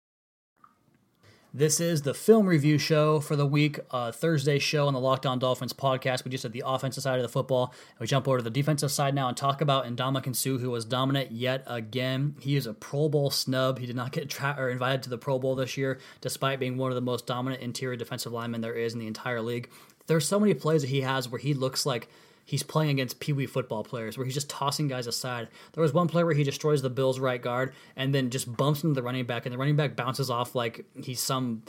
This 1.53 1.81
is 1.81 2.03
the 2.03 2.13
film 2.13 2.47
review 2.47 2.77
show 2.77 3.19
for 3.19 3.35
the 3.35 3.45
week, 3.45 3.77
uh, 3.91 4.13
Thursday 4.13 4.57
show 4.57 4.87
on 4.87 4.93
the 4.93 5.01
Locked 5.01 5.25
On 5.25 5.37
Dolphins 5.37 5.73
podcast. 5.73 6.23
We 6.23 6.31
just 6.31 6.43
did 6.43 6.53
the 6.53 6.63
offensive 6.65 7.03
side 7.03 7.17
of 7.17 7.23
the 7.23 7.29
football. 7.29 7.73
We 7.99 8.07
jump 8.07 8.25
over 8.25 8.37
to 8.37 8.43
the 8.43 8.49
defensive 8.49 8.89
side 8.89 9.13
now 9.13 9.27
and 9.27 9.35
talk 9.35 9.59
about 9.59 9.85
Ndamukong 9.85 10.33
Suh, 10.33 10.59
who 10.59 10.69
was 10.69 10.85
dominant 10.85 11.33
yet 11.33 11.65
again. 11.67 12.37
He 12.39 12.55
is 12.55 12.67
a 12.67 12.73
Pro 12.73 13.09
Bowl 13.09 13.31
snub. 13.31 13.79
He 13.79 13.85
did 13.85 13.97
not 13.97 14.13
get 14.13 14.29
tra- 14.29 14.55
or 14.57 14.69
invited 14.69 15.03
to 15.03 15.09
the 15.09 15.17
Pro 15.17 15.39
Bowl 15.39 15.55
this 15.55 15.75
year, 15.75 15.99
despite 16.21 16.57
being 16.57 16.77
one 16.77 16.89
of 16.89 16.95
the 16.95 17.01
most 17.01 17.27
dominant 17.27 17.61
interior 17.61 17.97
defensive 17.97 18.31
linemen 18.31 18.61
there 18.61 18.75
is 18.75 18.93
in 18.93 18.99
the 18.99 19.07
entire 19.07 19.41
league. 19.41 19.69
There's 20.07 20.25
so 20.25 20.39
many 20.39 20.53
plays 20.53 20.83
that 20.83 20.87
he 20.87 21.01
has 21.01 21.27
where 21.27 21.39
he 21.39 21.53
looks 21.53 21.85
like– 21.85 22.07
he's 22.45 22.63
playing 22.63 22.91
against 22.91 23.19
pee 23.19 23.33
wee 23.33 23.45
football 23.45 23.83
players 23.83 24.17
where 24.17 24.25
he's 24.25 24.33
just 24.33 24.49
tossing 24.49 24.87
guys 24.87 25.07
aside. 25.07 25.47
There 25.73 25.81
was 25.81 25.93
one 25.93 26.07
play 26.07 26.23
where 26.23 26.33
he 26.33 26.43
destroys 26.43 26.81
the 26.81 26.89
Bills' 26.89 27.19
right 27.19 27.41
guard 27.41 27.73
and 27.95 28.13
then 28.13 28.29
just 28.29 28.55
bumps 28.55 28.83
into 28.83 28.95
the 28.95 29.03
running 29.03 29.25
back, 29.25 29.45
and 29.45 29.53
the 29.53 29.57
running 29.57 29.75
back 29.75 29.95
bounces 29.95 30.29
off 30.29 30.55
like 30.55 30.85
he's 30.95 31.19
some 31.19 31.63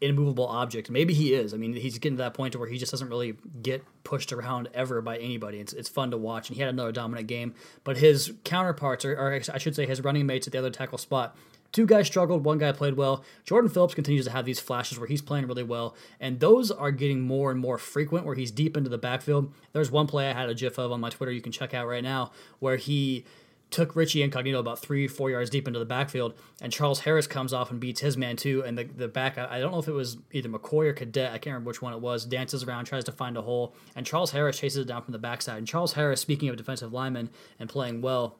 immovable 0.00 0.46
object. 0.46 0.90
Maybe 0.90 1.14
he 1.14 1.32
is. 1.32 1.54
I 1.54 1.56
mean, 1.56 1.74
he's 1.74 1.98
getting 1.98 2.18
to 2.18 2.22
that 2.22 2.34
point 2.34 2.52
to 2.52 2.58
where 2.58 2.68
he 2.68 2.78
just 2.78 2.92
doesn't 2.92 3.08
really 3.08 3.36
get 3.62 3.84
pushed 4.04 4.32
around 4.32 4.68
ever 4.74 5.00
by 5.00 5.18
anybody. 5.18 5.58
It's, 5.58 5.72
it's 5.72 5.88
fun 5.88 6.10
to 6.10 6.18
watch, 6.18 6.48
and 6.48 6.56
he 6.56 6.62
had 6.62 6.70
another 6.70 6.92
dominant 6.92 7.28
game. 7.28 7.54
But 7.84 7.96
his 7.96 8.32
counterparts, 8.44 9.04
or, 9.04 9.14
or 9.14 9.40
I 9.52 9.58
should 9.58 9.74
say 9.74 9.86
his 9.86 10.02
running 10.02 10.26
mates 10.26 10.46
at 10.46 10.52
the 10.52 10.58
other 10.58 10.70
tackle 10.70 10.98
spot, 10.98 11.36
Two 11.76 11.84
guys 11.84 12.06
struggled, 12.06 12.42
one 12.42 12.56
guy 12.56 12.72
played 12.72 12.96
well. 12.96 13.22
Jordan 13.44 13.68
Phillips 13.68 13.92
continues 13.92 14.24
to 14.24 14.30
have 14.30 14.46
these 14.46 14.58
flashes 14.58 14.98
where 14.98 15.06
he's 15.06 15.20
playing 15.20 15.46
really 15.46 15.62
well, 15.62 15.94
and 16.18 16.40
those 16.40 16.70
are 16.70 16.90
getting 16.90 17.20
more 17.20 17.50
and 17.50 17.60
more 17.60 17.76
frequent 17.76 18.24
where 18.24 18.34
he's 18.34 18.50
deep 18.50 18.78
into 18.78 18.88
the 18.88 18.96
backfield. 18.96 19.52
There's 19.74 19.90
one 19.90 20.06
play 20.06 20.30
I 20.30 20.32
had 20.32 20.48
a 20.48 20.54
gif 20.54 20.78
of 20.78 20.90
on 20.90 21.02
my 21.02 21.10
Twitter 21.10 21.32
you 21.32 21.42
can 21.42 21.52
check 21.52 21.74
out 21.74 21.86
right 21.86 22.02
now 22.02 22.32
where 22.60 22.76
he 22.76 23.26
took 23.70 23.94
Richie 23.94 24.22
Incognito 24.22 24.58
about 24.58 24.78
three, 24.78 25.06
four 25.06 25.28
yards 25.28 25.50
deep 25.50 25.66
into 25.66 25.78
the 25.78 25.84
backfield, 25.84 26.32
and 26.62 26.72
Charles 26.72 27.00
Harris 27.00 27.26
comes 27.26 27.52
off 27.52 27.70
and 27.70 27.78
beats 27.78 28.00
his 28.00 28.16
man 28.16 28.36
too. 28.36 28.64
And 28.64 28.78
the, 28.78 28.84
the 28.84 29.08
back, 29.08 29.36
I 29.36 29.60
don't 29.60 29.72
know 29.72 29.78
if 29.78 29.86
it 29.86 29.92
was 29.92 30.16
either 30.32 30.48
McCoy 30.48 30.86
or 30.86 30.94
Cadet, 30.94 31.28
I 31.28 31.36
can't 31.36 31.52
remember 31.52 31.68
which 31.68 31.82
one 31.82 31.92
it 31.92 32.00
was, 32.00 32.24
dances 32.24 32.64
around, 32.64 32.86
tries 32.86 33.04
to 33.04 33.12
find 33.12 33.36
a 33.36 33.42
hole, 33.42 33.74
and 33.94 34.06
Charles 34.06 34.30
Harris 34.30 34.58
chases 34.58 34.78
it 34.78 34.88
down 34.88 35.02
from 35.02 35.12
the 35.12 35.18
backside. 35.18 35.58
And 35.58 35.68
Charles 35.68 35.92
Harris, 35.92 36.22
speaking 36.22 36.48
of 36.48 36.56
defensive 36.56 36.94
linemen 36.94 37.28
and 37.58 37.68
playing 37.68 38.00
well, 38.00 38.38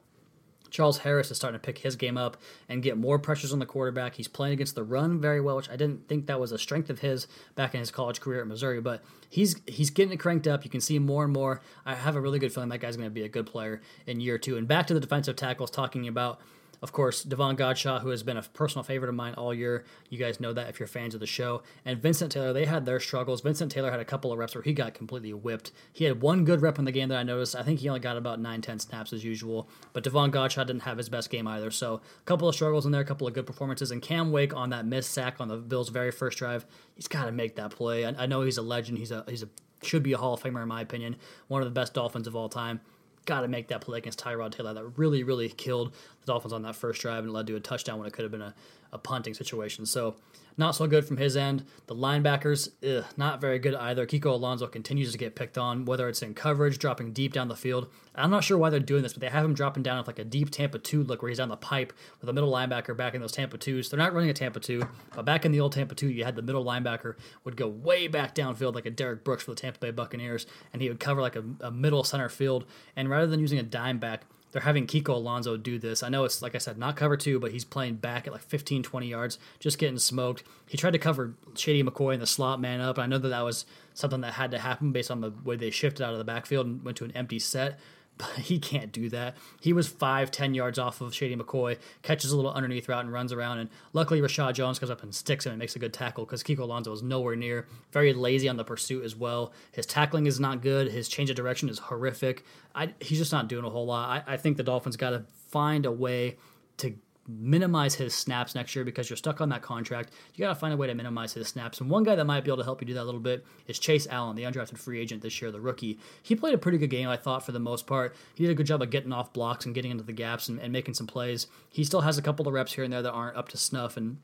Charles 0.69 0.99
Harris 0.99 1.31
is 1.31 1.37
starting 1.37 1.59
to 1.59 1.65
pick 1.65 1.79
his 1.79 1.95
game 1.95 2.17
up 2.17 2.37
and 2.69 2.83
get 2.83 2.97
more 2.97 3.19
pressures 3.19 3.53
on 3.53 3.59
the 3.59 3.65
quarterback. 3.65 4.15
He's 4.15 4.27
playing 4.27 4.53
against 4.53 4.75
the 4.75 4.83
run 4.83 5.19
very 5.19 5.41
well, 5.41 5.55
which 5.55 5.69
I 5.69 5.75
didn't 5.75 6.07
think 6.07 6.27
that 6.27 6.39
was 6.39 6.51
a 6.51 6.57
strength 6.57 6.89
of 6.89 6.99
his 6.99 7.27
back 7.55 7.73
in 7.73 7.79
his 7.79 7.91
college 7.91 8.21
career 8.21 8.41
at 8.41 8.47
Missouri, 8.47 8.81
but 8.81 9.03
he's 9.29 9.61
he's 9.65 9.89
getting 9.89 10.13
it 10.13 10.17
cranked 10.17 10.47
up. 10.47 10.63
You 10.63 10.69
can 10.69 10.81
see 10.81 10.99
more 10.99 11.23
and 11.23 11.33
more. 11.33 11.61
I 11.85 11.95
have 11.95 12.15
a 12.15 12.21
really 12.21 12.39
good 12.39 12.53
feeling 12.53 12.69
that 12.69 12.79
guy's 12.79 12.97
going 12.97 13.09
to 13.09 13.13
be 13.13 13.23
a 13.23 13.29
good 13.29 13.45
player 13.45 13.81
in 14.05 14.19
year 14.19 14.37
two. 14.37 14.57
And 14.57 14.67
back 14.67 14.87
to 14.87 14.93
the 14.93 14.99
defensive 14.99 15.35
tackles, 15.35 15.71
talking 15.71 16.07
about 16.07 16.39
Of 16.81 16.91
course, 16.91 17.23
Davon 17.23 17.55
Godchaux, 17.55 18.01
who 18.01 18.09
has 18.09 18.21
been 18.21 18.37
a 18.37 18.41
personal 18.41 18.83
favorite 18.83 19.09
of 19.09 19.15
mine 19.15 19.33
all 19.33 19.53
year. 19.53 19.83
You 20.09 20.17
guys 20.17 20.39
know 20.39 20.53
that 20.53 20.69
if 20.69 20.79
you're 20.79 20.87
fans 20.87 21.13
of 21.13 21.19
the 21.19 21.25
show. 21.25 21.63
And 21.85 21.99
Vincent 21.99 22.31
Taylor, 22.31 22.53
they 22.53 22.65
had 22.65 22.85
their 22.85 22.99
struggles. 22.99 23.41
Vincent 23.41 23.71
Taylor 23.71 23.89
had 23.89 23.99
a 23.99 24.05
couple 24.05 24.31
of 24.31 24.37
reps 24.37 24.53
where 24.53 24.61
he 24.61 24.73
got 24.73 24.93
completely 24.93 25.33
whipped. 25.33 25.71
He 25.91 26.05
had 26.05 26.21
one 26.21 26.45
good 26.45 26.61
rep 26.61 26.77
in 26.77 26.85
the 26.85 26.91
game 26.91 27.09
that 27.09 27.17
I 27.17 27.23
noticed. 27.23 27.55
I 27.55 27.63
think 27.63 27.79
he 27.79 27.89
only 27.89 27.99
got 27.99 28.17
about 28.17 28.39
9, 28.39 28.61
10 28.61 28.79
snaps 28.79 29.11
as 29.13 29.23
usual. 29.23 29.69
But 29.93 30.03
Davon 30.03 30.31
Godchaux 30.31 30.67
didn't 30.67 30.83
have 30.83 30.97
his 30.97 31.09
best 31.09 31.29
game 31.29 31.47
either. 31.47 31.71
So 31.71 31.95
a 31.95 32.23
couple 32.25 32.47
of 32.47 32.55
struggles 32.55 32.85
in 32.85 32.91
there, 32.91 33.01
a 33.01 33.05
couple 33.05 33.27
of 33.27 33.33
good 33.33 33.47
performances. 33.47 33.91
And 33.91 34.01
Cam 34.01 34.31
Wake 34.31 34.55
on 34.55 34.69
that 34.69 34.85
missed 34.85 35.11
sack 35.11 35.37
on 35.39 35.47
the 35.47 35.57
Bills' 35.57 35.89
very 35.89 36.11
first 36.11 36.37
drive, 36.37 36.65
he's 36.95 37.07
got 37.07 37.25
to 37.25 37.31
make 37.31 37.55
that 37.55 37.71
play. 37.71 38.05
I, 38.05 38.09
I 38.23 38.25
know 38.27 38.41
he's 38.41 38.57
a 38.57 38.61
legend. 38.61 38.99
He's 38.99 39.11
a 39.11 39.23
he's 39.27 39.43
a 39.43 39.49
should 39.83 40.03
be 40.03 40.13
a 40.13 40.17
Hall 40.17 40.33
of 40.33 40.41
Famer 40.41 40.61
in 40.61 40.67
my 40.67 40.81
opinion. 40.81 41.15
One 41.47 41.61
of 41.61 41.67
the 41.67 41.71
best 41.71 41.93
Dolphins 41.93 42.27
of 42.27 42.35
all 42.35 42.49
time. 42.49 42.81
Got 43.25 43.41
to 43.41 43.47
make 43.47 43.67
that 43.67 43.81
play 43.81 43.97
against 43.97 44.23
Tyrod 44.23 44.51
Taylor. 44.51 44.73
That 44.73 44.97
really, 44.97 45.23
really 45.23 45.49
killed 45.49 45.93
Dolphins 46.27 46.53
on 46.53 46.61
that 46.63 46.75
first 46.75 47.01
drive 47.01 47.23
and 47.23 47.33
led 47.33 47.47
to 47.47 47.55
a 47.55 47.59
touchdown 47.59 47.97
when 47.97 48.07
it 48.07 48.13
could 48.13 48.23
have 48.23 48.31
been 48.31 48.41
a, 48.41 48.53
a 48.91 48.97
punting 48.97 49.33
situation. 49.33 49.85
So 49.85 50.15
not 50.57 50.75
so 50.75 50.87
good 50.87 51.05
from 51.05 51.17
his 51.17 51.37
end. 51.37 51.65
The 51.85 51.95
linebackers, 51.95 52.71
ugh, 52.83 53.05
not 53.15 53.39
very 53.39 53.59
good 53.59 53.75
either. 53.75 54.07
Kiko 54.07 54.31
Alonso 54.31 54.65
continues 54.65 55.11
to 55.11 55.17
get 55.17 55.35
picked 55.35 55.57
on, 55.57 55.85
whether 55.85 56.09
it's 56.09 56.23
in 56.23 56.33
coverage, 56.33 56.79
dropping 56.79 57.13
deep 57.13 57.31
down 57.31 57.47
the 57.47 57.55
field. 57.55 57.87
I'm 58.15 58.31
not 58.31 58.43
sure 58.43 58.57
why 58.57 58.71
they're 58.71 58.79
doing 58.79 59.03
this, 59.03 59.13
but 59.13 59.21
they 59.21 59.29
have 59.29 59.45
him 59.45 59.53
dropping 59.53 59.83
down 59.83 59.99
with 59.99 60.07
like 60.07 60.17
a 60.17 60.23
deep 60.23 60.49
Tampa 60.49 60.79
2 60.79 61.03
look 61.03 61.21
where 61.21 61.29
he's 61.29 61.39
on 61.39 61.49
the 61.49 61.57
pipe 61.57 61.93
with 62.19 62.29
a 62.29 62.33
middle 62.33 62.51
linebacker 62.51 62.97
back 62.97 63.13
in 63.13 63.21
those 63.21 63.31
Tampa 63.31 63.59
2s. 63.59 63.91
They're 63.91 63.99
not 63.99 64.13
running 64.13 64.31
a 64.31 64.33
Tampa 64.33 64.59
2, 64.59 64.81
but 65.13 65.25
back 65.25 65.45
in 65.45 65.51
the 65.51 65.59
old 65.59 65.73
Tampa 65.73 65.93
2, 65.93 66.09
you 66.09 66.23
had 66.23 66.35
the 66.35 66.41
middle 66.41 66.65
linebacker 66.65 67.15
would 67.43 67.55
go 67.55 67.67
way 67.67 68.07
back 68.07 68.33
downfield 68.33 68.73
like 68.73 68.87
a 68.87 68.91
Derrick 68.91 69.23
Brooks 69.23 69.43
for 69.43 69.51
the 69.51 69.61
Tampa 69.61 69.79
Bay 69.79 69.91
Buccaneers, 69.91 70.47
and 70.73 70.81
he 70.81 70.89
would 70.89 70.99
cover 70.99 71.21
like 71.21 71.35
a, 71.35 71.43
a 71.61 71.69
middle 71.69 72.03
center 72.03 72.29
field. 72.29 72.65
And 72.95 73.11
rather 73.11 73.27
than 73.27 73.39
using 73.39 73.59
a 73.59 73.63
dime 73.63 73.99
back, 73.99 74.23
they're 74.51 74.61
having 74.61 74.87
Kiko 74.87 75.09
Alonso 75.09 75.57
do 75.57 75.77
this. 75.77 76.03
I 76.03 76.09
know 76.09 76.23
it's, 76.23 76.41
like 76.41 76.55
I 76.55 76.57
said, 76.57 76.77
not 76.77 76.95
cover 76.95 77.17
two, 77.17 77.39
but 77.39 77.51
he's 77.51 77.65
playing 77.65 77.95
back 77.95 78.27
at 78.27 78.33
like 78.33 78.43
15, 78.43 78.83
20 78.83 79.07
yards, 79.07 79.39
just 79.59 79.77
getting 79.77 79.99
smoked. 79.99 80.43
He 80.67 80.77
tried 80.77 80.93
to 80.93 80.99
cover 80.99 81.33
Shady 81.55 81.83
McCoy 81.83 82.13
in 82.13 82.19
the 82.19 82.27
slot 82.27 82.59
man 82.61 82.81
up. 82.81 82.97
And 82.97 83.03
I 83.03 83.07
know 83.07 83.17
that 83.17 83.29
that 83.29 83.41
was 83.41 83.65
something 83.93 84.21
that 84.21 84.33
had 84.33 84.51
to 84.51 84.59
happen 84.59 84.91
based 84.91 85.11
on 85.11 85.21
the 85.21 85.33
way 85.43 85.55
they 85.55 85.69
shifted 85.69 86.03
out 86.03 86.13
of 86.13 86.17
the 86.17 86.23
backfield 86.23 86.65
and 86.65 86.83
went 86.83 86.97
to 86.97 87.05
an 87.05 87.11
empty 87.11 87.39
set 87.39 87.79
he 88.37 88.59
can't 88.59 88.91
do 88.91 89.09
that. 89.09 89.35
He 89.61 89.73
was 89.73 89.87
five, 89.87 90.31
ten 90.31 90.53
yards 90.53 90.79
off 90.79 91.01
of 91.01 91.13
Shady 91.13 91.35
McCoy, 91.35 91.77
catches 92.01 92.31
a 92.31 92.35
little 92.35 92.51
underneath 92.51 92.87
route 92.89 93.03
and 93.03 93.13
runs 93.13 93.31
around. 93.31 93.59
And 93.59 93.69
luckily, 93.93 94.21
Reshad 94.21 94.53
Jones 94.53 94.79
comes 94.79 94.89
up 94.89 95.03
and 95.03 95.13
sticks 95.13 95.45
him 95.45 95.51
and 95.51 95.59
makes 95.59 95.75
a 95.75 95.79
good 95.79 95.93
tackle 95.93 96.25
because 96.25 96.43
Kiko 96.43 96.59
Alonso 96.59 96.91
is 96.91 97.03
nowhere 97.03 97.35
near. 97.35 97.67
Very 97.91 98.13
lazy 98.13 98.49
on 98.49 98.57
the 98.57 98.63
pursuit 98.63 99.03
as 99.03 99.15
well. 99.15 99.53
His 99.71 99.85
tackling 99.85 100.25
is 100.25 100.39
not 100.39 100.61
good. 100.61 100.91
His 100.91 101.07
change 101.07 101.29
of 101.29 101.35
direction 101.35 101.69
is 101.69 101.79
horrific. 101.79 102.43
I, 102.73 102.93
he's 102.99 103.19
just 103.19 103.31
not 103.31 103.47
doing 103.47 103.65
a 103.65 103.69
whole 103.69 103.85
lot. 103.85 104.23
I, 104.27 104.33
I 104.33 104.37
think 104.37 104.57
the 104.57 104.63
Dolphins 104.63 104.97
got 104.97 105.11
to 105.11 105.23
find 105.49 105.85
a 105.85 105.91
way 105.91 106.37
to 106.77 106.95
minimize 107.27 107.95
his 107.95 108.13
snaps 108.13 108.55
next 108.55 108.75
year 108.75 108.85
because 108.85 109.09
you're 109.09 109.17
stuck 109.17 109.41
on 109.41 109.49
that 109.49 109.61
contract. 109.61 110.11
You 110.33 110.43
got 110.43 110.49
to 110.49 110.59
find 110.59 110.73
a 110.73 110.77
way 110.77 110.87
to 110.87 110.93
minimize 110.93 111.33
his 111.33 111.47
snaps. 111.47 111.81
And 111.81 111.89
one 111.89 112.03
guy 112.03 112.15
that 112.15 112.25
might 112.25 112.43
be 112.43 112.49
able 112.49 112.57
to 112.57 112.63
help 112.63 112.81
you 112.81 112.87
do 112.87 112.93
that 112.93 113.03
a 113.03 113.03
little 113.03 113.19
bit 113.19 113.45
is 113.67 113.79
Chase 113.79 114.07
Allen, 114.09 114.35
the 114.35 114.43
undrafted 114.43 114.77
free 114.77 114.99
agent 114.99 115.21
this 115.21 115.41
year, 115.41 115.51
the 115.51 115.59
rookie. 115.59 115.99
He 116.23 116.35
played 116.35 116.53
a 116.53 116.57
pretty 116.57 116.77
good 116.77 116.89
game, 116.89 117.09
I 117.09 117.17
thought, 117.17 117.45
for 117.45 117.51
the 117.51 117.59
most 117.59 117.87
part. 117.87 118.15
He 118.35 118.45
did 118.45 118.51
a 118.51 118.55
good 118.55 118.67
job 118.67 118.81
of 118.81 118.89
getting 118.89 119.11
off 119.11 119.33
blocks 119.33 119.65
and 119.65 119.75
getting 119.75 119.91
into 119.91 120.03
the 120.03 120.13
gaps 120.13 120.49
and, 120.49 120.59
and 120.59 120.71
making 120.71 120.93
some 120.93 121.07
plays. 121.07 121.47
He 121.69 121.83
still 121.83 122.01
has 122.01 122.17
a 122.17 122.21
couple 122.21 122.47
of 122.47 122.53
reps 122.53 122.73
here 122.73 122.83
and 122.83 122.93
there 122.93 123.01
that 123.01 123.11
aren't 123.11 123.37
up 123.37 123.49
to 123.49 123.57
snuff. 123.57 123.97
And 123.97 124.17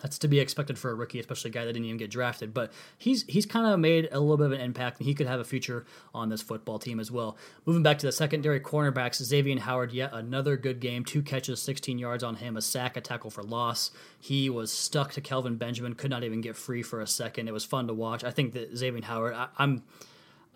that's 0.00 0.18
to 0.18 0.28
be 0.28 0.40
expected 0.40 0.78
for 0.78 0.90
a 0.90 0.94
rookie, 0.94 1.20
especially 1.20 1.50
a 1.50 1.52
guy 1.52 1.64
that 1.64 1.72
didn't 1.72 1.86
even 1.86 1.96
get 1.96 2.10
drafted. 2.10 2.54
But 2.54 2.72
he's 2.98 3.24
he's 3.24 3.46
kind 3.46 3.66
of 3.66 3.78
made 3.78 4.08
a 4.12 4.20
little 4.20 4.36
bit 4.36 4.46
of 4.46 4.52
an 4.52 4.60
impact, 4.60 4.98
and 4.98 5.06
he 5.06 5.14
could 5.14 5.26
have 5.26 5.40
a 5.40 5.44
future 5.44 5.84
on 6.14 6.28
this 6.28 6.42
football 6.42 6.78
team 6.78 7.00
as 7.00 7.10
well. 7.10 7.36
Moving 7.66 7.82
back 7.82 7.98
to 7.98 8.06
the 8.06 8.12
secondary 8.12 8.60
cornerbacks, 8.60 9.22
Xavier 9.22 9.58
Howard, 9.60 9.92
yet 9.92 10.10
another 10.12 10.56
good 10.56 10.80
game. 10.80 11.04
Two 11.04 11.22
catches, 11.22 11.60
16 11.62 11.98
yards 11.98 12.22
on 12.22 12.36
him, 12.36 12.56
a 12.56 12.62
sack, 12.62 12.96
a 12.96 13.00
tackle 13.00 13.30
for 13.30 13.42
loss. 13.42 13.90
He 14.18 14.48
was 14.50 14.72
stuck 14.72 15.12
to 15.12 15.20
Kelvin 15.20 15.56
Benjamin, 15.56 15.94
could 15.94 16.10
not 16.10 16.24
even 16.24 16.40
get 16.40 16.56
free 16.56 16.82
for 16.82 17.00
a 17.00 17.06
second. 17.06 17.48
It 17.48 17.52
was 17.52 17.64
fun 17.64 17.86
to 17.86 17.94
watch. 17.94 18.24
I 18.24 18.30
think 18.30 18.52
that 18.54 18.76
Xavier 18.76 19.02
Howard, 19.02 19.34
I, 19.34 19.48
I'm 19.58 19.82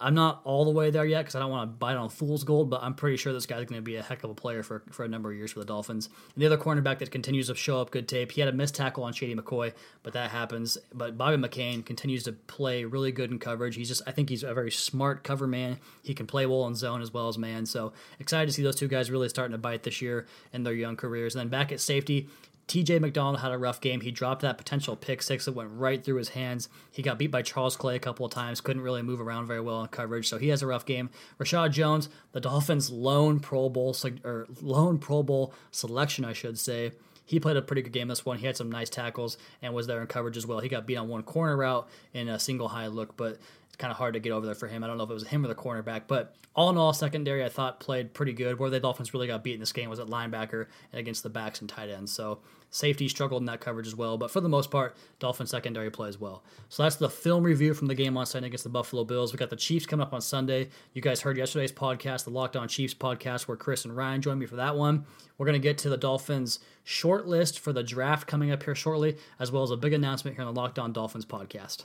I'm 0.01 0.15
not 0.15 0.41
all 0.45 0.65
the 0.65 0.73
way 0.73 0.91
there 0.91 1.05
yet 1.07 1.23
because 1.23 1.37
I 1.37 1.39
don't 1.39 1.51
want 1.51 1.71
to 1.71 1.77
bite 1.77 1.97
on 1.97 2.09
fool's 2.09 2.43
gold, 2.43 2.69
but 2.69 2.83
I'm 2.83 2.95
pretty 2.95 3.17
sure 3.17 3.33
this 3.33 3.47
guy's 3.47 3.65
going 3.67 3.79
to 3.79 3.83
be 3.83 3.97
a 3.97 4.03
heck 4.03 4.25
of 4.25 4.31
a 4.31 4.35
player 4.35 4.63
for, 4.63 4.83
for 4.91 5.05
a 5.05 5.09
number 5.09 5.31
of 5.31 5.37
years 5.37 5.53
for 5.53 5.61
the 5.61 5.65
Dolphins. 5.65 6.09
And 6.35 6.43
the 6.43 6.47
other 6.47 6.59
cornerback 6.59 6.99
that 6.99 7.13
continues 7.13 7.47
to 7.47 7.55
show 7.55 7.81
up 7.81 7.91
good 7.91 8.09
tape, 8.09 8.33
he 8.33 8.41
had 8.41 8.49
a 8.49 8.53
missed 8.53 8.75
tackle 8.75 9.05
on 9.05 9.13
Shady 9.13 9.37
McCoy, 9.37 9.73
but 10.03 10.13
that 10.15 10.31
happens. 10.31 10.77
But 10.93 11.17
Bobby 11.17 11.37
McCain 11.37 11.87
continues 11.87 12.25
to 12.25 12.33
play 12.33 12.85
really 12.85 13.13
good 13.13 13.31
in 13.31 13.39
coverage. 13.39 13.77
He's 13.77 13.89
just, 13.89 14.03
I 14.07 14.11
think 14.11 14.31
he's 14.31 14.43
a 14.43 14.53
very 14.53 14.73
smart 14.73 15.23
cover 15.23 15.47
man. 15.47 15.79
He 16.03 16.13
can 16.13 16.27
play 16.27 16.45
well 16.45 16.67
in 16.67 16.75
zone 16.75 17.01
as 17.01 17.13
well 17.13 17.29
as 17.29 17.39
man. 17.39 17.65
So 17.65 17.93
excited 18.19 18.47
to 18.47 18.53
see 18.53 18.63
those 18.63 18.77
two 18.77 18.89
guys 18.89 19.11
really 19.11 19.29
starting 19.29 19.53
to 19.53 19.59
bite 19.59 19.85
this 19.85 20.03
year 20.03 20.27
in 20.53 20.65
their 20.65 20.75
young 20.75 20.97
careers. 20.97 21.35
And 21.35 21.41
then 21.41 21.49
back 21.49 21.71
at 21.71 21.81
safety, 21.81 22.29
TJ 22.67 23.01
McDonald 23.01 23.41
had 23.41 23.53
a 23.53 23.59
rough 23.59 23.81
game. 23.81 24.01
He 24.01 24.11
dropped 24.11 24.43
that 24.43 24.57
potential 24.57 24.97
pick 24.97 25.23
six 25.23 25.45
that 25.45 25.53
went 25.53 25.71
right 25.73 26.03
through 26.03 26.17
his 26.17 26.31
hands. 26.31 26.69
He 26.91 27.03
got 27.03 27.19
beat 27.19 27.31
by 27.31 27.43
Charles 27.43 27.77
Clay 27.77 27.97
a 27.97 28.01
couple 28.01 28.25
of 28.25 28.33
times, 28.33 28.61
couldn't 28.61 28.83
really 28.83 29.03
move 29.03 29.21
around 29.21 29.47
very 29.47 29.61
well 29.61 29.83
in 29.83 29.89
coverage, 29.89 30.29
so 30.29 30.39
he 30.39 30.49
has 30.49 30.63
a 30.63 30.67
rough 30.67 30.87
game. 30.87 31.11
Reshad 31.39 31.73
Jones, 31.73 32.09
the 32.33 32.41
Dolphins' 32.41 32.91
lone 32.91 33.39
Pro 33.41 33.69
Bowl 33.69 33.95
or 34.25 34.47
lone 34.63 34.99
Pro 34.99 35.23
Bowl 35.23 35.53
selection, 35.71 36.25
I 36.25 36.33
should 36.33 36.59
say. 36.59 36.93
He 37.27 37.41
played 37.41 37.57
a 37.57 37.63
pretty 37.63 37.83
good 37.83 37.93
game 37.93 38.09
this 38.09 38.27
one. 38.27 38.39
He 38.39 38.47
had 38.47 38.57
some 38.57 38.71
nice 38.71 38.91
tackles 38.91 39.39
and 39.63 39.73
was 39.73 39.87
there 39.87 40.01
in 40.01 40.07
coverage 40.07 40.37
as 40.37 40.47
well. 40.47 40.61
He 40.61 40.69
got 40.69 40.87
beat 40.87 40.97
on 40.97 41.09
one 41.09 41.23
corner 41.23 41.57
route 41.57 41.89
in 42.13 42.29
a 42.29 42.39
single 42.39 42.69
high 42.69 42.89
look, 42.89 43.17
but 43.17 43.39
kind 43.77 43.91
of 43.91 43.97
hard 43.97 44.15
to 44.15 44.21
get 44.21 44.33
over 44.33 44.47
there 44.47 44.55
for 44.55 44.67
him. 44.67 44.85
I 44.85 44.87
don't 44.87 44.99
know 44.99 45.05
if 45.05 45.11
it 45.11 45.15
was 45.15 45.27
him 45.27 45.45
or 45.45 45.49
the 45.49 45.55
cornerback, 45.55 46.03
but 46.07 46.35
all 46.55 46.71
in 46.71 46.77
all, 46.77 46.93
secondary 46.93 47.45
I 47.45 47.49
thought 47.49 47.81
played 47.81 48.15
pretty 48.15 48.33
good. 48.33 48.59
Where 48.59 48.71
the 48.71 48.81
Dolphins 48.81 49.13
really 49.13 49.27
got 49.27 49.43
beat 49.43 49.55
in 49.55 49.61
this 49.61 49.73
game 49.73 49.91
was 49.91 49.99
at 49.99 50.07
linebacker 50.07 50.67
and 50.93 51.01
against 51.01 51.23
the 51.23 51.31
backs 51.31 51.61
and 51.61 51.69
tight 51.69 51.91
ends. 51.91 52.13
So 52.13 52.41
safety 52.71 53.09
struggled 53.09 53.43
in 53.43 53.47
that 53.47 53.61
coverage 53.61 53.87
as 53.87 53.95
well, 53.95 54.19
but 54.19 54.31
for 54.31 54.41
the 54.41 54.49
most 54.49 54.71
part, 54.71 54.97
Dolphins 55.19 55.51
secondary 55.51 55.91
plays 55.91 56.19
well. 56.19 56.43
So 56.69 56.83
that's 56.83 56.97
the 56.97 57.09
film 57.09 57.45
review 57.45 57.75
from 57.75 57.87
the 57.87 57.95
game 57.95 58.17
on 58.17 58.27
Sunday 58.27 58.49
against 58.49 58.65
the 58.65 58.71
Buffalo 58.71 59.05
Bills. 59.05 59.33
We 59.33 59.39
got 59.39 59.51
the 59.51 59.57
Chiefs 59.57 59.87
coming 59.87 60.05
up 60.05 60.13
on 60.13 60.21
Sunday. 60.21 60.69
You 60.93 61.03
guys 61.03 61.21
heard 61.21 61.37
yesterday's 61.37 61.73
podcast, 61.73 62.25
the 62.25 62.31
Locked 62.31 62.57
On 62.57 62.69
Chiefs 62.69 62.95
podcast, 62.95 63.49
where 63.49 63.57
Chris 63.57 63.85
and 63.85 63.97
Ryan 63.97 64.23
joined 64.23 64.41
me 64.41 64.47
for 64.47 64.57
that 64.57 64.77
one. 64.77 65.07
We're 65.39 65.47
going 65.47 65.61
to 65.61 65.69
get 65.69 65.79
to 65.79 65.89
the 65.89 65.97
Dolphins 65.97 66.61
short 66.85 67.27
list 67.27 67.59
for 67.59 67.73
the 67.73 67.83
draft 67.83 68.27
coming 68.27 68.51
up 68.51 68.63
here 68.63 68.75
shortly, 68.75 69.17
as 69.39 69.51
well 69.51 69.63
as 69.63 69.71
a 69.71 69.77
big 69.77 69.93
announcement 69.93 70.37
here 70.37 70.45
on 70.45 70.53
the 70.53 70.61
Locked 70.61 70.79
On 70.79 70.93
Dolphins 70.93 71.25
podcast. 71.25 71.85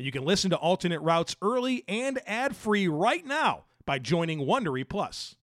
And 0.00 0.06
you 0.06 0.12
can 0.12 0.24
listen 0.24 0.48
to 0.48 0.56
alternate 0.56 1.02
routes 1.02 1.36
early 1.42 1.84
and 1.86 2.20
ad 2.26 2.56
free 2.56 2.88
right 2.88 3.22
now 3.22 3.64
by 3.84 3.98
joining 3.98 4.46
Wondery 4.46 4.88
Plus. 4.88 5.36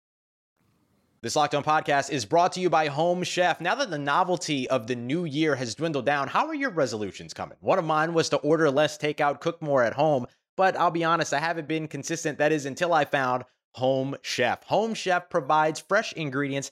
This 1.21 1.35
Locked 1.35 1.55
On 1.55 1.61
podcast 1.61 2.09
is 2.09 2.23
brought 2.23 2.53
to 2.53 2.61
you 2.61 2.69
by 2.69 2.87
Home 2.87 3.23
Chef. 3.23 3.59
Now 3.59 3.75
that 3.75 3.89
the 3.89 3.97
novelty 3.97 4.69
of 4.69 4.87
the 4.87 4.95
new 4.95 5.25
year 5.25 5.55
has 5.55 5.75
dwindled 5.75 6.05
down, 6.05 6.29
how 6.29 6.47
are 6.47 6.55
your 6.55 6.69
resolutions 6.69 7.33
coming? 7.33 7.57
One 7.59 7.77
of 7.77 7.83
mine 7.83 8.13
was 8.13 8.29
to 8.29 8.37
order 8.37 8.71
less 8.71 8.97
takeout, 8.97 9.41
cook 9.41 9.61
more 9.61 9.83
at 9.83 9.91
home, 9.91 10.25
but 10.55 10.77
I'll 10.77 10.89
be 10.89 11.03
honest, 11.03 11.33
I 11.33 11.39
haven't 11.39 11.67
been 11.67 11.89
consistent. 11.89 12.37
That 12.37 12.53
is 12.53 12.65
until 12.65 12.93
I 12.93 13.03
found 13.03 13.43
Home 13.73 14.15
Chef. 14.21 14.63
Home 14.67 14.93
Chef 14.93 15.29
provides 15.29 15.81
fresh 15.81 16.13
ingredients 16.13 16.71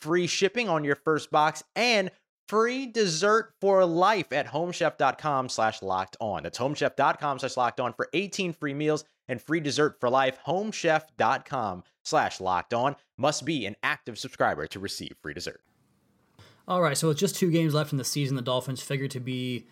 free 0.00 0.26
shipping 0.26 0.68
on 0.68 0.84
your 0.84 0.96
first 0.96 1.30
box 1.30 1.62
and 1.74 2.10
free 2.48 2.86
dessert 2.86 3.52
for 3.60 3.84
life 3.84 4.32
at 4.32 4.46
homechef.com 4.46 5.48
slash 5.48 5.82
locked 5.82 6.16
on. 6.20 6.42
That's 6.42 6.58
homechef.com 6.58 7.38
slash 7.38 7.56
locked 7.56 7.80
on 7.80 7.92
for 7.92 8.08
18 8.12 8.52
free 8.52 8.74
meals 8.74 9.04
and 9.28 9.40
free 9.40 9.60
dessert 9.60 9.98
for 10.00 10.08
life. 10.08 10.38
Homechef.com 10.46 11.82
slash 12.04 12.40
locked 12.40 12.74
on 12.74 12.96
must 13.18 13.44
be 13.44 13.66
an 13.66 13.76
active 13.82 14.18
subscriber 14.18 14.66
to 14.68 14.78
receive 14.78 15.14
free 15.22 15.34
dessert. 15.34 15.60
All 16.68 16.82
right, 16.82 16.96
so 16.96 17.08
with 17.08 17.18
just 17.18 17.36
two 17.36 17.50
games 17.50 17.74
left 17.74 17.92
in 17.92 17.98
the 17.98 18.04
season, 18.04 18.34
the 18.34 18.42
Dolphins 18.42 18.82
figure 18.82 19.08
to 19.08 19.20
be 19.20 19.66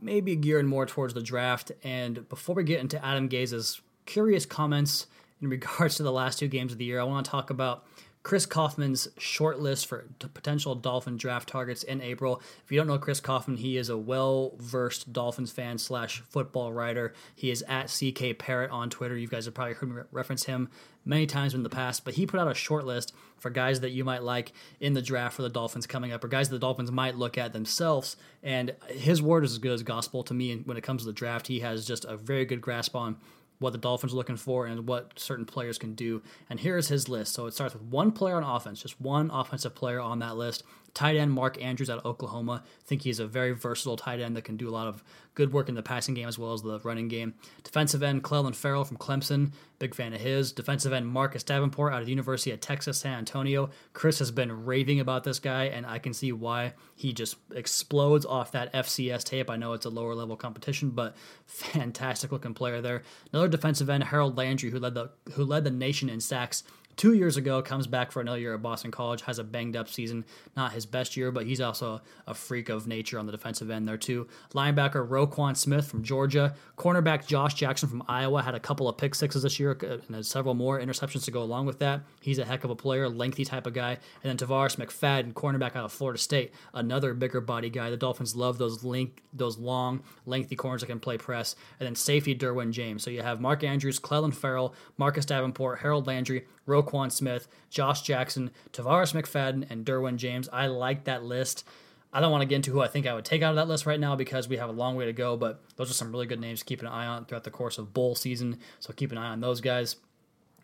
maybe 0.00 0.34
gearing 0.36 0.66
more 0.66 0.86
towards 0.86 1.14
the 1.14 1.22
draft. 1.22 1.72
And 1.82 2.28
before 2.28 2.54
we 2.54 2.64
get 2.64 2.80
into 2.80 3.04
Adam 3.04 3.28
Gase's 3.28 3.80
curious 4.06 4.46
comments 4.46 5.06
in 5.42 5.48
regards 5.48 5.96
to 5.96 6.02
the 6.02 6.12
last 6.12 6.38
two 6.38 6.48
games 6.48 6.72
of 6.72 6.78
the 6.78 6.84
year, 6.84 7.00
I 7.00 7.04
want 7.04 7.24
to 7.24 7.30
talk 7.30 7.50
about 7.50 7.84
Chris 8.28 8.44
Kouffman's 8.44 9.08
short 9.16 9.58
list 9.58 9.86
for 9.86 10.04
potential 10.34 10.74
Dolphin 10.74 11.16
draft 11.16 11.48
targets 11.48 11.82
in 11.82 12.02
April. 12.02 12.42
If 12.62 12.70
you 12.70 12.76
don't 12.76 12.86
know 12.86 12.98
Chris 12.98 13.20
Kaufman, 13.20 13.56
he 13.56 13.78
is 13.78 13.88
a 13.88 13.96
well 13.96 14.52
versed 14.58 15.14
Dolphins 15.14 15.50
fan 15.50 15.78
slash 15.78 16.20
football 16.28 16.70
writer. 16.70 17.14
He 17.34 17.50
is 17.50 17.64
at 17.66 17.86
CK 17.86 18.36
Parrot 18.38 18.70
on 18.70 18.90
Twitter. 18.90 19.16
You 19.16 19.28
guys 19.28 19.46
have 19.46 19.54
probably 19.54 19.72
heard 19.72 19.88
me 19.88 20.02
reference 20.12 20.44
him 20.44 20.68
many 21.06 21.24
times 21.24 21.54
in 21.54 21.62
the 21.62 21.70
past, 21.70 22.04
but 22.04 22.14
he 22.16 22.26
put 22.26 22.38
out 22.38 22.50
a 22.50 22.54
short 22.54 22.84
list 22.84 23.14
for 23.38 23.48
guys 23.48 23.80
that 23.80 23.92
you 23.92 24.04
might 24.04 24.22
like 24.22 24.52
in 24.78 24.92
the 24.92 25.00
draft 25.00 25.34
for 25.34 25.40
the 25.40 25.48
Dolphins 25.48 25.86
coming 25.86 26.12
up, 26.12 26.22
or 26.22 26.28
guys 26.28 26.50
that 26.50 26.56
the 26.56 26.60
Dolphins 26.60 26.92
might 26.92 27.16
look 27.16 27.38
at 27.38 27.54
themselves. 27.54 28.18
And 28.42 28.74
his 28.88 29.22
word 29.22 29.42
is 29.42 29.52
as 29.52 29.58
good 29.58 29.72
as 29.72 29.82
gospel 29.82 30.22
to 30.24 30.34
me 30.34 30.54
when 30.66 30.76
it 30.76 30.82
comes 30.82 31.00
to 31.00 31.06
the 31.06 31.14
draft. 31.14 31.46
He 31.46 31.60
has 31.60 31.86
just 31.86 32.04
a 32.04 32.18
very 32.18 32.44
good 32.44 32.60
grasp 32.60 32.94
on 32.94 33.16
what 33.58 33.72
the 33.72 33.78
Dolphins 33.78 34.12
are 34.12 34.16
looking 34.16 34.36
for 34.36 34.66
and 34.66 34.86
what 34.86 35.18
certain 35.18 35.44
players 35.44 35.78
can 35.78 35.94
do. 35.94 36.22
And 36.48 36.60
here's 36.60 36.88
his 36.88 37.08
list. 37.08 37.34
So 37.34 37.46
it 37.46 37.54
starts 37.54 37.74
with 37.74 37.82
one 37.82 38.12
player 38.12 38.36
on 38.36 38.44
offense, 38.44 38.82
just 38.82 39.00
one 39.00 39.30
offensive 39.30 39.74
player 39.74 40.00
on 40.00 40.18
that 40.20 40.36
list. 40.36 40.62
Tight 40.94 41.16
end 41.16 41.32
Mark 41.32 41.62
Andrews 41.62 41.90
out 41.90 41.98
of 41.98 42.06
Oklahoma. 42.06 42.62
I 42.64 42.86
think 42.86 43.02
he's 43.02 43.20
a 43.20 43.26
very 43.26 43.52
versatile 43.52 43.96
tight 43.96 44.20
end 44.20 44.36
that 44.36 44.44
can 44.44 44.56
do 44.56 44.68
a 44.68 44.70
lot 44.70 44.86
of 44.86 45.04
good 45.34 45.52
work 45.52 45.68
in 45.68 45.76
the 45.76 45.82
passing 45.82 46.14
game 46.14 46.26
as 46.26 46.38
well 46.38 46.52
as 46.52 46.62
the 46.62 46.80
running 46.80 47.06
game. 47.06 47.34
Defensive 47.62 48.02
end 48.02 48.24
Clelin 48.24 48.54
Ferrell 48.54 48.84
from 48.84 48.96
Clemson. 48.96 49.52
Big 49.78 49.94
fan 49.94 50.12
of 50.12 50.20
his. 50.20 50.50
Defensive 50.50 50.92
end 50.92 51.06
Marcus 51.06 51.44
Davenport 51.44 51.92
out 51.92 52.00
of 52.00 52.06
the 52.06 52.10
University 52.10 52.50
of 52.50 52.60
Texas, 52.60 52.98
San 52.98 53.18
Antonio. 53.18 53.70
Chris 53.92 54.18
has 54.18 54.32
been 54.32 54.64
raving 54.64 54.98
about 54.98 55.22
this 55.22 55.38
guy, 55.38 55.66
and 55.66 55.86
I 55.86 56.00
can 56.00 56.12
see 56.12 56.32
why 56.32 56.72
he 56.96 57.12
just 57.12 57.36
explodes 57.54 58.26
off 58.26 58.50
that 58.52 58.72
FCS 58.72 59.22
tape. 59.22 59.48
I 59.48 59.56
know 59.56 59.74
it's 59.74 59.86
a 59.86 59.90
lower 59.90 60.16
level 60.16 60.36
competition, 60.36 60.90
but 60.90 61.16
fantastic 61.46 62.32
looking 62.32 62.54
player 62.54 62.80
there. 62.80 63.02
Another 63.32 63.48
defensive 63.48 63.88
end, 63.88 64.02
Harold 64.04 64.36
Landry, 64.36 64.70
who 64.70 64.80
led 64.80 64.94
the 64.94 65.10
who 65.34 65.44
led 65.44 65.62
the 65.62 65.70
nation 65.70 66.08
in 66.08 66.20
sacks 66.20 66.64
two 66.98 67.14
years 67.14 67.36
ago, 67.36 67.62
comes 67.62 67.86
back 67.86 68.10
for 68.10 68.20
another 68.20 68.40
year 68.40 68.54
at 68.54 68.60
Boston 68.60 68.90
College, 68.90 69.22
has 69.22 69.38
a 69.38 69.44
banged 69.44 69.76
up 69.76 69.88
season, 69.88 70.24
not 70.56 70.72
his 70.72 70.84
best 70.84 71.16
year, 71.16 71.30
but 71.30 71.46
he's 71.46 71.60
also 71.60 72.02
a 72.26 72.34
freak 72.34 72.68
of 72.68 72.86
nature 72.86 73.18
on 73.18 73.24
the 73.24 73.32
defensive 73.32 73.70
end 73.70 73.88
there 73.88 73.96
too. 73.96 74.26
Linebacker 74.52 75.08
Roquan 75.08 75.56
Smith 75.56 75.86
from 75.86 76.02
Georgia, 76.02 76.54
cornerback 76.76 77.26
Josh 77.26 77.54
Jackson 77.54 77.88
from 77.88 78.02
Iowa 78.08 78.42
had 78.42 78.54
a 78.54 78.60
couple 78.60 78.88
of 78.88 78.98
pick 78.98 79.14
sixes 79.14 79.44
this 79.44 79.58
year 79.58 79.78
uh, 79.82 79.98
and 80.12 80.26
several 80.26 80.54
more 80.54 80.80
interceptions 80.80 81.24
to 81.24 81.30
go 81.30 81.42
along 81.42 81.66
with 81.66 81.78
that. 81.78 82.02
He's 82.20 82.38
a 82.38 82.44
heck 82.44 82.64
of 82.64 82.70
a 82.70 82.76
player, 82.76 83.08
lengthy 83.08 83.44
type 83.44 83.66
of 83.66 83.72
guy. 83.74 83.98
And 84.22 84.24
then 84.24 84.36
Tarvarus 84.36 84.76
McFadden, 84.76 85.32
cornerback 85.32 85.76
out 85.76 85.84
of 85.84 85.92
Florida 85.92 86.18
State, 86.18 86.52
another 86.74 87.14
bigger 87.14 87.40
body 87.40 87.70
guy. 87.70 87.90
The 87.90 87.96
Dolphins 87.96 88.34
love 88.34 88.58
those 88.58 88.82
link, 88.82 89.22
those 89.32 89.56
long, 89.56 90.02
lengthy 90.26 90.56
corners 90.56 90.80
that 90.80 90.88
can 90.88 90.98
play 90.98 91.16
press. 91.16 91.54
And 91.78 91.86
then 91.86 91.94
safety 91.94 92.34
Derwin 92.34 92.72
James. 92.72 93.04
So 93.04 93.10
you 93.10 93.22
have 93.22 93.40
Mark 93.40 93.62
Andrews, 93.62 94.00
Clelin 94.00 94.34
Ferrell, 94.34 94.74
Marcus 94.96 95.24
Davenport, 95.24 95.78
Harold 95.78 96.08
Landry, 96.08 96.44
Roquan 96.66 96.87
Smith, 97.10 97.48
Josh 97.70 98.02
Jackson, 98.02 98.50
Tavares 98.72 99.14
McFadden, 99.14 99.70
and 99.70 99.84
Derwin 99.84 100.16
James. 100.16 100.48
I 100.52 100.66
like 100.66 101.04
that 101.04 101.24
list. 101.24 101.64
I 102.12 102.20
don't 102.20 102.32
want 102.32 102.42
to 102.42 102.46
get 102.46 102.56
into 102.56 102.70
who 102.70 102.80
I 102.80 102.88
think 102.88 103.06
I 103.06 103.14
would 103.14 103.24
take 103.24 103.42
out 103.42 103.50
of 103.50 103.56
that 103.56 103.68
list 103.68 103.84
right 103.84 104.00
now 104.00 104.16
because 104.16 104.48
we 104.48 104.56
have 104.56 104.70
a 104.70 104.72
long 104.72 104.96
way 104.96 105.04
to 105.04 105.12
go, 105.12 105.36
but 105.36 105.62
those 105.76 105.90
are 105.90 105.94
some 105.94 106.10
really 106.10 106.26
good 106.26 106.40
names 106.40 106.60
to 106.60 106.64
keep 106.64 106.80
an 106.80 106.86
eye 106.86 107.06
on 107.06 107.26
throughout 107.26 107.44
the 107.44 107.50
course 107.50 107.76
of 107.76 107.92
bowl 107.92 108.14
season. 108.14 108.58
So 108.80 108.92
keep 108.92 109.12
an 109.12 109.18
eye 109.18 109.28
on 109.28 109.40
those 109.40 109.60
guys. 109.60 109.96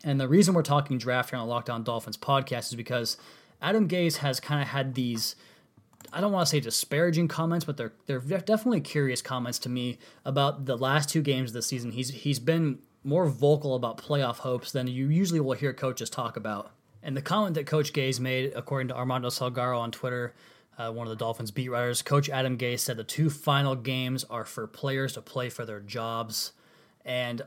And 0.05 0.19
the 0.21 0.29
reason 0.29 0.55
we're 0.55 0.63
talking 0.63 0.99
draft 0.99 1.31
here 1.31 1.39
on 1.39 1.47
the 1.47 1.53
Locked 1.53 1.71
On 1.71 1.83
Dolphins 1.83 2.17
podcast 2.17 2.69
is 2.69 2.75
because 2.75 3.17
Adam 3.61 3.89
Gase 3.89 4.17
has 4.17 4.41
kind 4.41 4.63
of 4.63 4.69
had 4.69 4.95
these. 4.95 5.37
I 6.13 6.21
don't 6.21 6.33
want 6.33 6.47
to 6.47 6.51
say 6.51 6.61
disparaging 6.61 7.29
comments, 7.29 7.65
but 7.65 7.77
they're 7.77 7.93
they're 8.07 8.21
definitely 8.21 8.81
curious 8.81 9.23
comments 9.23 9.59
to 9.61 9.69
me 9.69 9.99
about 10.25 10.67
the 10.67 10.77
last 10.77 11.09
two 11.09 11.23
games 11.23 11.51
of 11.51 11.55
the 11.55 11.63
season. 11.63 11.93
He's 11.93 12.11
he's 12.11 12.39
been 12.39 12.81
more 13.05 13.27
vocal 13.27 13.75
about 13.75 13.99
playoff 13.99 14.39
hopes 14.39 14.73
than 14.73 14.87
you 14.87 15.09
usually 15.09 15.41
will 15.41 15.53
hear 15.53 15.73
coaches 15.73 16.11
talk 16.11 16.37
about. 16.37 16.73
And 17.03 17.15
the 17.17 17.23
comment 17.23 17.55
that 17.55 17.67
Coach 17.67 17.93
Gase 17.93 18.19
made, 18.19 18.53
according 18.57 18.89
to 18.89 18.97
Armando 18.97 19.29
Salguero 19.29 19.79
on 19.79 19.93
Twitter, 19.93 20.35
uh, 20.79 20.91
one 20.91 21.07
of 21.07 21.11
the 21.11 21.17
Dolphins 21.17 21.51
beat 21.51 21.69
writers, 21.69 22.03
Coach 22.03 22.31
Adam 22.31 22.57
Gase 22.57 22.81
said 22.81 22.97
the 22.97 23.05
two 23.05 23.29
final 23.29 23.77
games 23.77 24.25
are 24.25 24.45
for 24.45 24.67
players 24.67 25.13
to 25.13 25.21
play 25.21 25.51
for 25.51 25.67
their 25.67 25.81
jobs. 25.81 26.53
And 27.05 27.43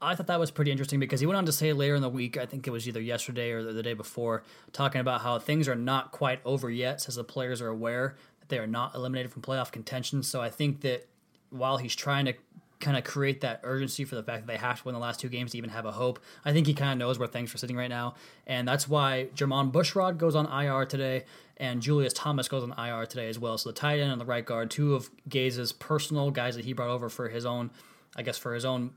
I 0.00 0.14
thought 0.14 0.28
that 0.28 0.40
was 0.40 0.50
pretty 0.50 0.70
interesting 0.70 1.00
because 1.00 1.20
he 1.20 1.26
went 1.26 1.36
on 1.36 1.46
to 1.46 1.52
say 1.52 1.72
later 1.72 1.96
in 1.96 2.02
the 2.02 2.08
week, 2.08 2.36
I 2.38 2.46
think 2.46 2.66
it 2.66 2.70
was 2.70 2.88
either 2.88 3.00
yesterday 3.00 3.50
or 3.50 3.62
the 3.72 3.82
day 3.82 3.94
before, 3.94 4.44
talking 4.72 5.00
about 5.00 5.20
how 5.20 5.38
things 5.38 5.68
are 5.68 5.74
not 5.74 6.12
quite 6.12 6.40
over 6.44 6.70
yet, 6.70 7.00
says 7.00 7.16
the 7.16 7.24
players 7.24 7.60
are 7.60 7.68
aware 7.68 8.16
that 8.40 8.48
they 8.48 8.58
are 8.58 8.66
not 8.66 8.94
eliminated 8.94 9.32
from 9.32 9.42
playoff 9.42 9.70
contention. 9.72 10.22
So 10.22 10.40
I 10.40 10.48
think 10.48 10.80
that 10.80 11.08
while 11.50 11.76
he's 11.76 11.94
trying 11.94 12.24
to 12.26 12.34
kind 12.82 12.96
of 12.96 13.04
create 13.04 13.40
that 13.40 13.60
urgency 13.62 14.04
for 14.04 14.14
the 14.14 14.22
fact 14.22 14.46
that 14.46 14.52
they 14.52 14.58
have 14.58 14.78
to 14.78 14.84
win 14.84 14.94
the 14.94 15.00
last 15.00 15.20
two 15.20 15.28
games 15.28 15.52
to 15.52 15.58
even 15.58 15.70
have 15.70 15.86
a 15.86 15.92
hope. 15.92 16.18
I 16.44 16.52
think 16.52 16.66
he 16.66 16.74
kind 16.74 16.92
of 16.92 16.98
knows 16.98 17.18
where 17.18 17.28
things 17.28 17.54
are 17.54 17.58
sitting 17.58 17.76
right 17.76 17.88
now, 17.88 18.16
and 18.46 18.68
that's 18.68 18.88
why 18.88 19.28
Jermon 19.34 19.72
Bushrod 19.72 20.18
goes 20.18 20.34
on 20.34 20.46
IR 20.46 20.84
today, 20.84 21.24
and 21.56 21.80
Julius 21.80 22.12
Thomas 22.12 22.48
goes 22.48 22.62
on 22.62 22.72
IR 22.72 23.06
today 23.06 23.28
as 23.28 23.38
well. 23.38 23.56
So 23.56 23.70
the 23.70 23.74
tight 23.74 24.00
end 24.00 24.12
and 24.12 24.20
the 24.20 24.26
right 24.26 24.44
guard, 24.44 24.70
two 24.70 24.94
of 24.94 25.08
Gase's 25.28 25.72
personal 25.72 26.30
guys 26.30 26.56
that 26.56 26.64
he 26.64 26.72
brought 26.72 26.90
over 26.90 27.08
for 27.08 27.28
his 27.28 27.46
own, 27.46 27.70
I 28.16 28.22
guess 28.22 28.36
for 28.36 28.54
his 28.54 28.64
own 28.64 28.90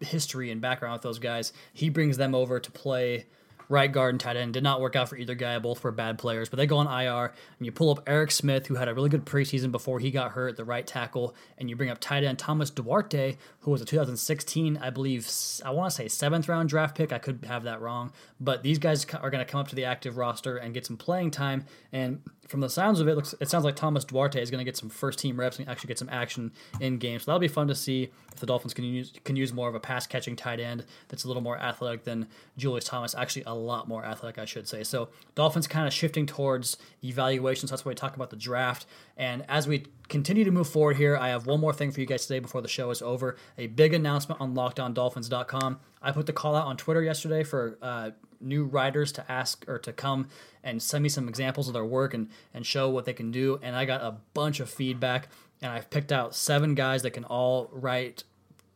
history 0.00 0.50
and 0.50 0.60
background 0.60 0.94
with 0.94 1.02
those 1.02 1.18
guys, 1.18 1.52
he 1.72 1.90
brings 1.90 2.16
them 2.16 2.34
over 2.34 2.58
to 2.58 2.70
play 2.70 3.26
right 3.70 3.90
guard 3.90 4.12
and 4.12 4.20
tight 4.20 4.36
end. 4.36 4.52
Did 4.52 4.62
not 4.62 4.80
work 4.80 4.96
out 4.96 5.08
for 5.08 5.16
either 5.16 5.34
guy. 5.34 5.58
Both 5.58 5.82
were 5.82 5.92
bad 5.92 6.18
players, 6.18 6.48
but 6.50 6.58
they 6.58 6.66
go 6.66 6.76
on 6.76 6.86
IR, 6.86 7.32
and 7.58 7.66
you 7.66 7.72
pull 7.72 7.90
up 7.90 8.02
Eric 8.06 8.32
Smith, 8.32 8.66
who 8.66 8.74
had 8.74 8.88
a 8.88 8.94
really 8.94 9.08
good 9.08 9.24
preseason 9.24 9.70
before 9.70 10.00
he 10.00 10.10
got 10.10 10.32
hurt, 10.32 10.56
the 10.56 10.64
right 10.64 10.86
tackle, 10.86 11.34
and 11.56 11.70
you 11.70 11.76
bring 11.76 11.88
up 11.88 12.00
tight 12.00 12.24
end 12.24 12.38
Thomas 12.38 12.68
Duarte, 12.68 13.36
who 13.60 13.70
was 13.70 13.80
a 13.80 13.84
2016, 13.84 14.76
I 14.76 14.90
believe, 14.90 15.30
I 15.64 15.70
want 15.70 15.90
to 15.90 15.96
say 15.96 16.08
seventh 16.08 16.48
round 16.48 16.68
draft 16.68 16.96
pick. 16.96 17.12
I 17.12 17.18
could 17.18 17.44
have 17.46 17.62
that 17.64 17.80
wrong, 17.80 18.12
but 18.40 18.62
these 18.62 18.78
guys 18.78 19.06
are 19.14 19.30
going 19.30 19.44
to 19.44 19.50
come 19.50 19.60
up 19.60 19.68
to 19.68 19.76
the 19.76 19.84
active 19.84 20.16
roster 20.16 20.56
and 20.56 20.74
get 20.74 20.84
some 20.84 20.96
playing 20.96 21.30
time. 21.30 21.64
And 21.92 22.22
from 22.50 22.60
the 22.60 22.68
sounds 22.68 22.98
of 22.98 23.06
it, 23.06 23.14
looks 23.14 23.32
it 23.40 23.48
sounds 23.48 23.64
like 23.64 23.76
Thomas 23.76 24.04
Duarte 24.04 24.42
is 24.42 24.50
going 24.50 24.58
to 24.58 24.64
get 24.64 24.76
some 24.76 24.88
first 24.88 25.20
team 25.20 25.38
reps 25.38 25.60
and 25.60 25.68
actually 25.68 25.86
get 25.86 26.00
some 26.00 26.08
action 26.08 26.50
in 26.80 26.98
games. 26.98 27.22
So 27.22 27.30
that'll 27.30 27.38
be 27.38 27.46
fun 27.46 27.68
to 27.68 27.76
see 27.76 28.10
if 28.32 28.40
the 28.40 28.46
Dolphins 28.46 28.74
can 28.74 28.84
use 28.84 29.12
can 29.24 29.36
use 29.36 29.52
more 29.52 29.68
of 29.68 29.76
a 29.76 29.80
pass 29.80 30.04
catching 30.08 30.34
tight 30.34 30.58
end 30.58 30.84
that's 31.06 31.22
a 31.22 31.28
little 31.28 31.42
more 31.42 31.56
athletic 31.58 32.02
than 32.02 32.26
Julius 32.56 32.84
Thomas. 32.84 33.14
Actually, 33.14 33.44
lot 33.60 33.88
more 33.88 34.04
athletic, 34.04 34.38
I 34.38 34.44
should 34.44 34.66
say. 34.68 34.82
So 34.82 35.08
Dolphins 35.34 35.66
kind 35.66 35.86
of 35.86 35.92
shifting 35.92 36.26
towards 36.26 36.76
evaluations. 37.04 37.70
That's 37.70 37.84
why 37.84 37.90
we 37.90 37.94
talk 37.94 38.16
about 38.16 38.30
the 38.30 38.36
draft. 38.36 38.86
And 39.16 39.44
as 39.48 39.68
we 39.68 39.86
continue 40.08 40.44
to 40.44 40.50
move 40.50 40.68
forward 40.68 40.96
here, 40.96 41.16
I 41.16 41.28
have 41.28 41.46
one 41.46 41.60
more 41.60 41.72
thing 41.72 41.92
for 41.92 42.00
you 42.00 42.06
guys 42.06 42.26
today 42.26 42.40
before 42.40 42.62
the 42.62 42.68
show 42.68 42.90
is 42.90 43.02
over. 43.02 43.36
A 43.58 43.68
big 43.68 43.94
announcement 43.94 44.40
on 44.40 44.54
LockedOnDolphins.com. 44.54 45.80
I 46.02 46.12
put 46.12 46.26
the 46.26 46.32
call 46.32 46.56
out 46.56 46.66
on 46.66 46.76
Twitter 46.76 47.02
yesterday 47.02 47.44
for. 47.44 47.78
Uh, 47.80 48.10
new 48.40 48.64
writers 48.64 49.12
to 49.12 49.30
ask 49.30 49.64
or 49.68 49.78
to 49.78 49.92
come 49.92 50.28
and 50.64 50.82
send 50.82 51.02
me 51.02 51.08
some 51.08 51.28
examples 51.28 51.68
of 51.68 51.74
their 51.74 51.84
work 51.84 52.14
and, 52.14 52.28
and 52.54 52.64
show 52.64 52.88
what 52.88 53.04
they 53.04 53.12
can 53.12 53.30
do. 53.30 53.58
And 53.62 53.76
I 53.76 53.84
got 53.84 54.00
a 54.00 54.16
bunch 54.34 54.60
of 54.60 54.70
feedback, 54.70 55.28
and 55.62 55.70
I've 55.70 55.90
picked 55.90 56.10
out 56.10 56.34
seven 56.34 56.74
guys 56.74 57.02
that 57.02 57.10
can 57.10 57.24
all 57.24 57.68
write 57.72 58.24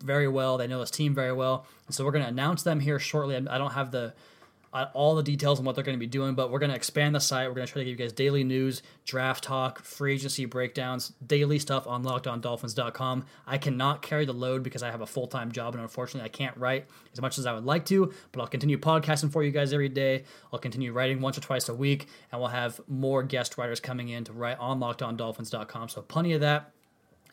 very 0.02 0.28
well. 0.28 0.58
They 0.58 0.66
know 0.66 0.80
this 0.80 0.90
team 0.90 1.14
very 1.14 1.32
well. 1.32 1.66
And 1.86 1.94
so 1.94 2.04
we're 2.04 2.12
going 2.12 2.24
to 2.24 2.30
announce 2.30 2.62
them 2.62 2.80
here 2.80 2.98
shortly. 2.98 3.36
I 3.36 3.58
don't 3.58 3.72
have 3.72 3.90
the 3.90 4.14
all 4.92 5.14
the 5.14 5.22
details 5.22 5.58
on 5.58 5.64
what 5.64 5.74
they're 5.74 5.84
going 5.84 5.96
to 5.96 6.00
be 6.00 6.06
doing, 6.06 6.34
but 6.34 6.50
we're 6.50 6.58
going 6.58 6.70
to 6.70 6.76
expand 6.76 7.14
the 7.14 7.20
site. 7.20 7.48
We're 7.48 7.54
going 7.54 7.66
to 7.66 7.72
try 7.72 7.80
to 7.80 7.84
give 7.84 7.98
you 7.98 8.04
guys 8.04 8.12
daily 8.12 8.42
news, 8.42 8.82
draft 9.04 9.44
talk, 9.44 9.82
free 9.82 10.14
agency 10.14 10.44
breakdowns, 10.46 11.12
daily 11.24 11.58
stuff 11.58 11.86
on 11.86 12.04
lockedondolphins.com. 12.04 13.24
I 13.46 13.58
cannot 13.58 14.02
carry 14.02 14.24
the 14.24 14.34
load 14.34 14.62
because 14.62 14.82
I 14.82 14.90
have 14.90 15.00
a 15.00 15.06
full 15.06 15.26
time 15.26 15.52
job, 15.52 15.74
and 15.74 15.82
unfortunately, 15.82 16.26
I 16.26 16.30
can't 16.30 16.56
write 16.56 16.86
as 17.12 17.20
much 17.20 17.38
as 17.38 17.46
I 17.46 17.52
would 17.52 17.64
like 17.64 17.84
to, 17.86 18.12
but 18.32 18.40
I'll 18.40 18.48
continue 18.48 18.78
podcasting 18.78 19.30
for 19.30 19.42
you 19.42 19.50
guys 19.50 19.72
every 19.72 19.88
day. 19.88 20.24
I'll 20.52 20.58
continue 20.58 20.92
writing 20.92 21.20
once 21.20 21.38
or 21.38 21.40
twice 21.40 21.68
a 21.68 21.74
week, 21.74 22.08
and 22.32 22.40
we'll 22.40 22.50
have 22.50 22.80
more 22.88 23.22
guest 23.22 23.56
writers 23.56 23.80
coming 23.80 24.08
in 24.08 24.24
to 24.24 24.32
write 24.32 24.58
on 24.58 24.80
lockedondolphins.com. 24.80 25.88
So, 25.88 26.02
plenty 26.02 26.32
of 26.32 26.40
that 26.40 26.72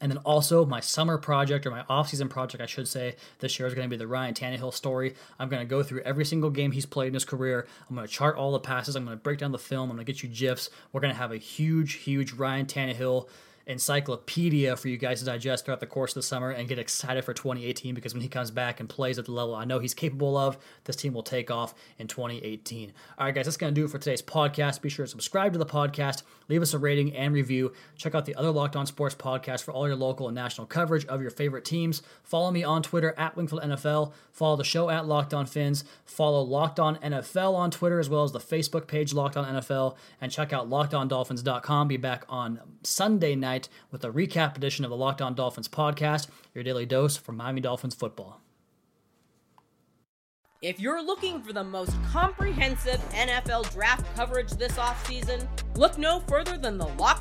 And 0.01 0.11
then 0.11 0.17
also 0.19 0.65
my 0.65 0.79
summer 0.79 1.19
project 1.19 1.65
or 1.65 1.71
my 1.71 1.83
offseason 1.83 2.29
project, 2.29 2.61
I 2.61 2.65
should 2.65 2.87
say, 2.87 3.15
this 3.39 3.59
year 3.59 3.67
is 3.67 3.75
going 3.75 3.87
to 3.87 3.89
be 3.89 3.97
the 3.97 4.07
Ryan 4.07 4.33
Tannehill 4.33 4.73
story. 4.73 5.13
I'm 5.39 5.47
going 5.47 5.61
to 5.61 5.69
go 5.69 5.83
through 5.83 6.01
every 6.01 6.25
single 6.25 6.49
game 6.49 6.71
he's 6.71 6.87
played 6.87 7.09
in 7.09 7.13
his 7.13 7.23
career. 7.23 7.67
I'm 7.87 7.95
going 7.95 8.07
to 8.07 8.13
chart 8.13 8.35
all 8.35 8.51
the 8.51 8.59
passes. 8.59 8.95
I'm 8.95 9.05
going 9.05 9.15
to 9.15 9.21
break 9.21 9.37
down 9.37 9.51
the 9.51 9.59
film. 9.59 9.91
I'm 9.91 9.95
going 9.95 10.05
to 10.05 10.11
get 10.11 10.23
you 10.23 10.29
GIFs. 10.29 10.71
We're 10.91 11.01
going 11.01 11.13
to 11.13 11.19
have 11.19 11.31
a 11.31 11.37
huge, 11.37 11.93
huge 11.93 12.33
Ryan 12.33 12.65
Tannehill 12.65 13.27
encyclopedia 13.65 14.75
for 14.75 14.87
you 14.87 14.97
guys 14.97 15.19
to 15.19 15.25
digest 15.25 15.65
throughout 15.65 15.79
the 15.79 15.85
course 15.85 16.11
of 16.11 16.15
the 16.15 16.23
summer 16.23 16.49
and 16.49 16.67
get 16.67 16.79
excited 16.79 17.23
for 17.23 17.33
2018 17.33 17.93
because 17.95 18.13
when 18.13 18.21
he 18.21 18.27
comes 18.27 18.51
back 18.51 18.79
and 18.79 18.89
plays 18.89 19.17
at 19.19 19.25
the 19.25 19.31
level 19.31 19.55
I 19.55 19.65
know 19.65 19.79
he's 19.79 19.93
capable 19.93 20.37
of, 20.37 20.57
this 20.85 20.95
team 20.95 21.13
will 21.13 21.23
take 21.23 21.51
off 21.51 21.73
in 21.97 22.07
2018. 22.07 22.93
All 23.17 23.25
right, 23.25 23.35
guys, 23.35 23.45
that's 23.45 23.57
going 23.57 23.73
to 23.73 23.79
do 23.79 23.85
it 23.85 23.91
for 23.91 23.97
today's 23.97 24.21
podcast. 24.21 24.81
Be 24.81 24.89
sure 24.89 25.05
to 25.05 25.09
subscribe 25.09 25.53
to 25.53 25.59
the 25.59 25.65
podcast, 25.65 26.23
leave 26.49 26.61
us 26.61 26.73
a 26.73 26.79
rating 26.79 27.15
and 27.15 27.33
review. 27.33 27.73
Check 27.95 28.15
out 28.15 28.25
the 28.25 28.35
other 28.35 28.51
Locked 28.51 28.75
On 28.75 28.85
Sports 28.85 29.15
podcast 29.15 29.63
for 29.63 29.71
all 29.71 29.87
your 29.87 29.95
local 29.95 30.27
and 30.27 30.35
national 30.35 30.67
coverage 30.67 31.05
of 31.05 31.21
your 31.21 31.31
favorite 31.31 31.65
teams. 31.65 32.01
Follow 32.23 32.51
me 32.51 32.63
on 32.63 32.83
Twitter 32.83 33.13
at 33.17 33.35
Wingfield 33.35 33.63
NFL. 33.63 34.13
Follow 34.31 34.55
the 34.55 34.63
show 34.63 34.89
at 34.89 35.07
Locked 35.07 35.33
On 35.33 35.45
Phins. 35.45 35.83
Follow 36.05 36.41
Locked 36.41 36.79
On 36.79 36.95
NFL 36.97 37.53
on 37.53 37.71
Twitter 37.71 37.99
as 37.99 38.09
well 38.09 38.23
as 38.23 38.31
the 38.31 38.39
Facebook 38.39 38.87
page 38.87 39.13
Locked 39.13 39.37
On 39.37 39.45
NFL. 39.45 39.95
And 40.19 40.31
check 40.31 40.53
out 40.53 40.69
LockedOnDolphins.com. 40.69 41.87
Be 41.87 41.97
back 41.97 42.25
on 42.29 42.59
Sunday 42.83 43.35
night 43.35 43.69
with 43.91 44.03
a 44.03 44.09
recap 44.09 44.57
edition 44.57 44.85
of 44.85 44.91
the 44.91 44.97
Locked 44.97 45.21
On 45.21 45.33
Dolphins 45.33 45.67
podcast, 45.67 46.27
your 46.53 46.63
daily 46.63 46.85
dose 46.85 47.17
for 47.17 47.31
Miami 47.31 47.61
Dolphins 47.61 47.95
football. 47.95 48.41
If 50.61 50.79
you're 50.79 51.03
looking 51.03 51.41
for 51.41 51.53
the 51.53 51.63
most 51.63 51.91
comprehensive 52.11 52.99
NFL 53.13 53.73
draft 53.73 54.05
coverage 54.15 54.51
this 54.51 54.73
offseason, 54.73 55.47
look 55.75 55.97
no 55.97 56.19
further 56.27 56.55
than 56.55 56.77
the 56.77 56.85
Locked 56.99 57.20